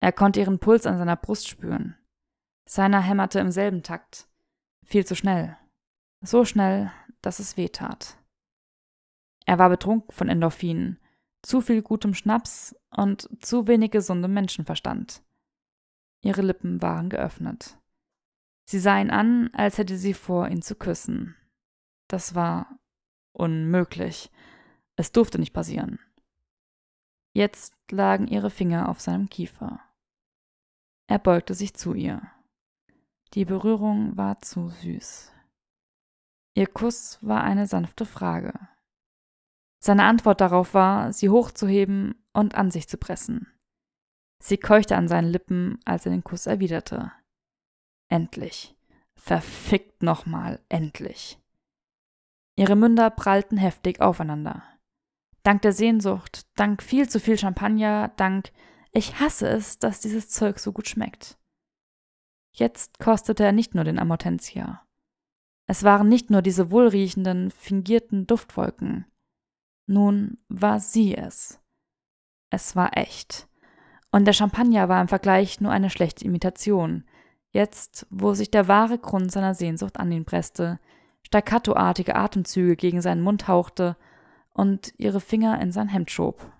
[0.00, 1.98] Er konnte ihren Puls an seiner Brust spüren.
[2.64, 4.28] Seiner hämmerte im selben Takt.
[4.84, 5.58] Viel zu schnell.
[6.22, 6.90] So schnell,
[7.20, 8.16] dass es weh tat.
[9.44, 10.98] Er war betrunken von Endorphinen,
[11.42, 15.22] zu viel gutem Schnaps und zu wenig gesundem Menschenverstand.
[16.22, 17.78] Ihre Lippen waren geöffnet.
[18.64, 21.34] Sie sah ihn an, als hätte sie vor, ihn zu küssen.
[22.06, 22.78] Das war
[23.32, 24.30] Unmöglich.
[24.96, 25.98] Es durfte nicht passieren.
[27.34, 29.80] Jetzt lagen ihre Finger auf seinem Kiefer.
[31.06, 32.22] Er beugte sich zu ihr.
[33.32, 35.32] Die Berührung war zu süß.
[36.54, 38.52] Ihr Kuss war eine sanfte Frage.
[39.82, 43.48] Seine Antwort darauf war, sie hochzuheben und an sich zu pressen.
[44.42, 47.12] Sie keuchte an seinen Lippen, als er den Kuss erwiderte.
[48.08, 48.76] Endlich.
[49.16, 51.40] Verfickt nochmal, endlich.
[52.56, 54.62] Ihre Münder prallten heftig aufeinander.
[55.42, 58.52] Dank der Sehnsucht, dank viel zu viel Champagner, dank
[58.92, 61.38] ich hasse es, dass dieses Zeug so gut schmeckt.
[62.54, 64.86] Jetzt kostete er nicht nur den Amortentia.
[65.72, 69.06] Es waren nicht nur diese wohlriechenden, fingierten Duftwolken.
[69.86, 71.62] Nun war sie es.
[72.50, 73.48] Es war echt.
[74.10, 77.04] Und der Champagner war im Vergleich nur eine schlechte Imitation.
[77.52, 80.78] Jetzt, wo sich der wahre Grund seiner Sehnsucht an ihn presste,
[81.22, 83.96] staccatoartige Atemzüge gegen seinen Mund hauchte
[84.52, 86.52] und ihre Finger in sein Hemd schob.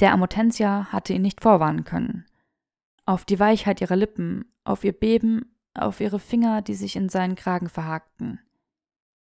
[0.00, 2.24] Der Amotentia hatte ihn nicht vorwarnen können.
[3.04, 7.34] Auf die Weichheit ihrer Lippen, auf ihr Beben, auf ihre Finger, die sich in seinen
[7.34, 8.40] Kragen verhakten.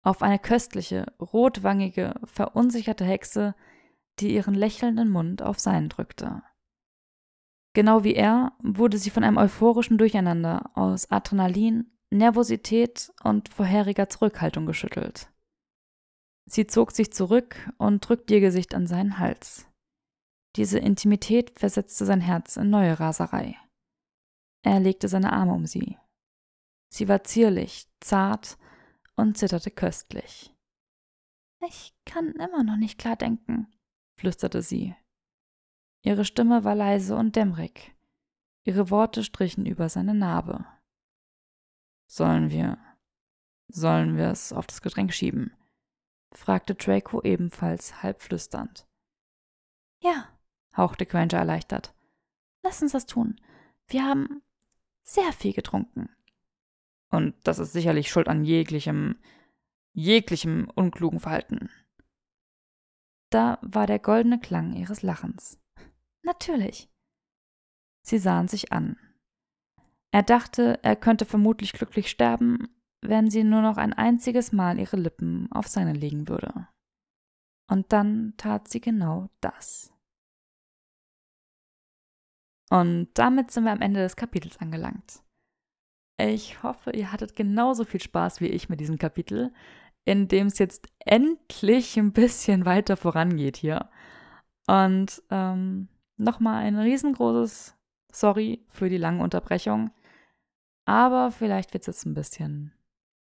[0.02, 3.54] Auf eine köstliche, rotwangige, verunsicherte Hexe,
[4.18, 6.42] die ihren lächelnden Mund auf seinen drückte.
[7.74, 14.66] Genau wie er wurde sie von einem euphorischen Durcheinander aus Adrenalin, Nervosität und vorheriger Zurückhaltung
[14.66, 15.30] geschüttelt.
[16.44, 19.66] Sie zog sich zurück und drückte ihr Gesicht an seinen Hals.
[20.56, 23.56] Diese Intimität versetzte sein Herz in neue Raserei.
[24.62, 25.96] Er legte seine Arme um sie.
[26.92, 28.58] Sie war zierlich, zart
[29.16, 30.54] und zitterte köstlich.
[31.66, 33.66] Ich kann immer noch nicht klar denken,
[34.18, 34.94] flüsterte sie.
[36.02, 37.94] Ihre Stimme war leise und dämmerig.
[38.64, 40.66] Ihre Worte strichen über seine Narbe.
[42.08, 42.76] Sollen wir.
[43.68, 45.56] Sollen wir es auf das Getränk schieben?
[46.34, 48.86] fragte Draco ebenfalls halb flüsternd.
[50.00, 50.28] Ja,
[50.76, 51.94] hauchte Granger erleichtert.
[52.62, 53.40] Lass uns das tun.
[53.86, 54.42] Wir haben
[55.02, 56.10] sehr viel getrunken.
[57.12, 59.16] Und das ist sicherlich schuld an jeglichem,
[59.92, 61.68] jeglichem unklugen Verhalten.
[63.30, 65.60] Da war der goldene Klang ihres Lachens.
[66.22, 66.90] Natürlich.
[68.04, 68.96] Sie sahen sich an.
[70.10, 72.68] Er dachte, er könnte vermutlich glücklich sterben,
[73.02, 76.68] wenn sie nur noch ein einziges Mal ihre Lippen auf seine legen würde.
[77.68, 79.92] Und dann tat sie genau das.
[82.70, 85.22] Und damit sind wir am Ende des Kapitels angelangt.
[86.18, 89.52] Ich hoffe, ihr hattet genauso viel Spaß wie ich mit diesem Kapitel,
[90.04, 93.88] in dem es jetzt endlich ein bisschen weiter vorangeht hier.
[94.66, 97.76] Und ähm, nochmal ein riesengroßes
[98.12, 99.90] Sorry für die lange Unterbrechung.
[100.84, 102.72] Aber vielleicht wird es jetzt ein bisschen,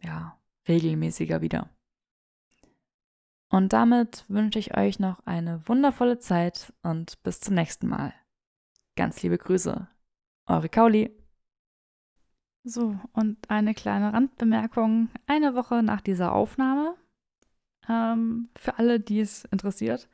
[0.02, 1.70] ja, regelmäßiger wieder.
[3.50, 8.14] Und damit wünsche ich euch noch eine wundervolle Zeit und bis zum nächsten Mal.
[8.96, 9.88] Ganz liebe Grüße.
[10.48, 11.27] Eure Kauli.
[12.68, 15.08] So, und eine kleine Randbemerkung.
[15.26, 16.96] Eine Woche nach dieser Aufnahme,
[17.88, 20.10] ähm, für alle, die es interessiert.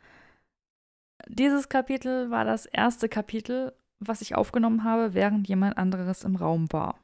[1.27, 6.71] Dieses Kapitel war das erste Kapitel, was ich aufgenommen habe, während jemand anderes im Raum
[6.71, 6.99] war.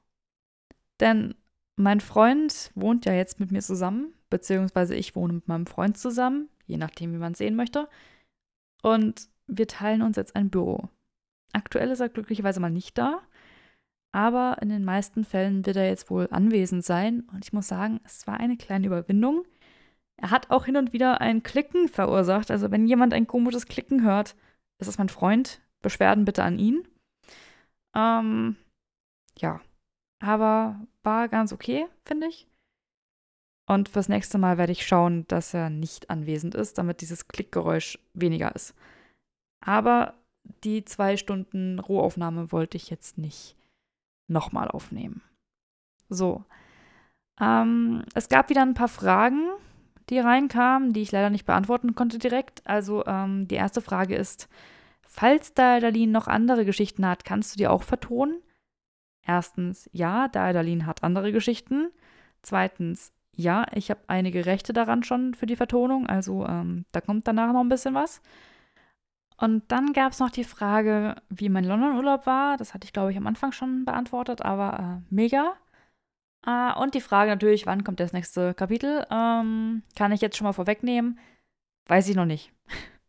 [0.99, 1.34] Denn
[1.77, 6.49] mein Freund wohnt ja jetzt mit mir zusammen, beziehungsweise ich wohne mit meinem Freund zusammen,
[6.67, 7.89] je nachdem, wie man es sehen möchte.
[8.84, 10.89] Und wir teilen uns jetzt ein Büro.
[11.53, 13.23] Aktuell ist er glücklicherweise mal nicht da,
[14.11, 17.27] aber in den meisten Fällen wird er jetzt wohl anwesend sein.
[17.31, 19.45] Und ich muss sagen, es war eine kleine Überwindung.
[20.18, 22.49] Er hat auch hin und wieder ein Klicken verursacht.
[22.52, 24.36] Also wenn jemand ein komisches Klicken hört,
[24.80, 25.61] ist das mein Freund.
[25.81, 26.88] Beschwerden bitte an ihn.
[27.95, 28.57] Ähm,
[29.38, 29.61] ja,
[30.19, 32.48] aber war ganz okay, finde ich.
[33.68, 37.99] Und fürs nächste Mal werde ich schauen, dass er nicht anwesend ist, damit dieses Klickgeräusch
[38.14, 38.73] weniger ist.
[39.64, 40.15] Aber
[40.64, 43.59] die zwei Stunden Rohaufnahme wollte ich jetzt nicht
[44.30, 45.22] nochmal aufnehmen.
[46.10, 46.43] So.
[47.39, 49.49] Ähm, es gab wieder ein paar Fragen,
[50.10, 52.65] die reinkamen, die ich leider nicht beantworten konnte direkt.
[52.65, 54.49] Also ähm, die erste Frage ist,
[55.07, 58.41] falls Daedalin noch andere Geschichten hat, kannst du die auch vertonen?
[59.26, 61.91] Erstens, ja, Daedalin hat andere Geschichten.
[62.41, 67.27] Zweitens, ja, ich habe einige Rechte daran schon für die Vertonung, also ähm, da kommt
[67.27, 68.22] danach noch ein bisschen was.
[69.40, 72.57] Und dann gab es noch die Frage, wie mein London-Urlaub war.
[72.57, 75.53] Das hatte ich, glaube ich, am Anfang schon beantwortet, aber äh, mega.
[76.45, 79.06] Äh, und die Frage natürlich, wann kommt das nächste Kapitel?
[79.10, 81.20] Ähm, kann ich jetzt schon mal vorwegnehmen?
[81.88, 82.52] Weiß ich noch nicht.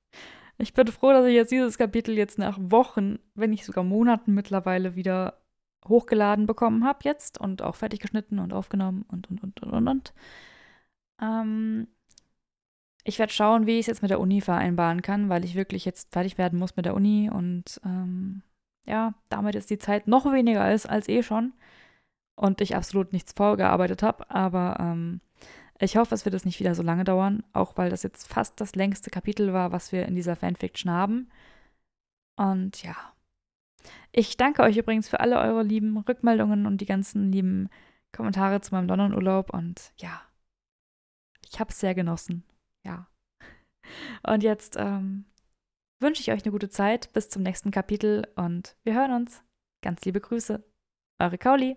[0.63, 4.35] Ich bin froh, dass ich jetzt dieses Kapitel jetzt nach Wochen, wenn nicht sogar Monaten
[4.35, 5.41] mittlerweile wieder
[5.89, 9.89] hochgeladen bekommen habe jetzt und auch fertig geschnitten und aufgenommen und und und und und.
[9.89, 10.15] und.
[11.23, 11.89] Ähm,
[13.05, 15.85] ich werde schauen, wie ich es jetzt mit der Uni vereinbaren kann, weil ich wirklich
[15.85, 18.43] jetzt fertig werden muss mit der Uni und ähm,
[18.87, 21.53] ja, damit jetzt die Zeit noch weniger ist als eh schon
[22.37, 24.31] und ich absolut nichts vorgearbeitet habe.
[24.31, 25.21] Aber ähm,
[25.79, 28.61] ich hoffe, es wird es nicht wieder so lange dauern, auch weil das jetzt fast
[28.61, 31.31] das längste Kapitel war, was wir in dieser Fanfiction haben.
[32.37, 32.97] Und ja.
[34.13, 37.69] Ich danke euch übrigens für alle eure lieben Rückmeldungen und die ganzen lieben
[38.13, 40.21] Kommentare zu meinem London-Urlaub und ja,
[41.49, 42.45] ich habe es sehr genossen.
[42.85, 43.09] Ja.
[44.27, 45.25] Und jetzt ähm,
[46.01, 49.43] wünsche ich euch eine gute Zeit bis zum nächsten Kapitel und wir hören uns.
[49.83, 50.63] Ganz liebe Grüße.
[51.19, 51.77] Eure Kauli.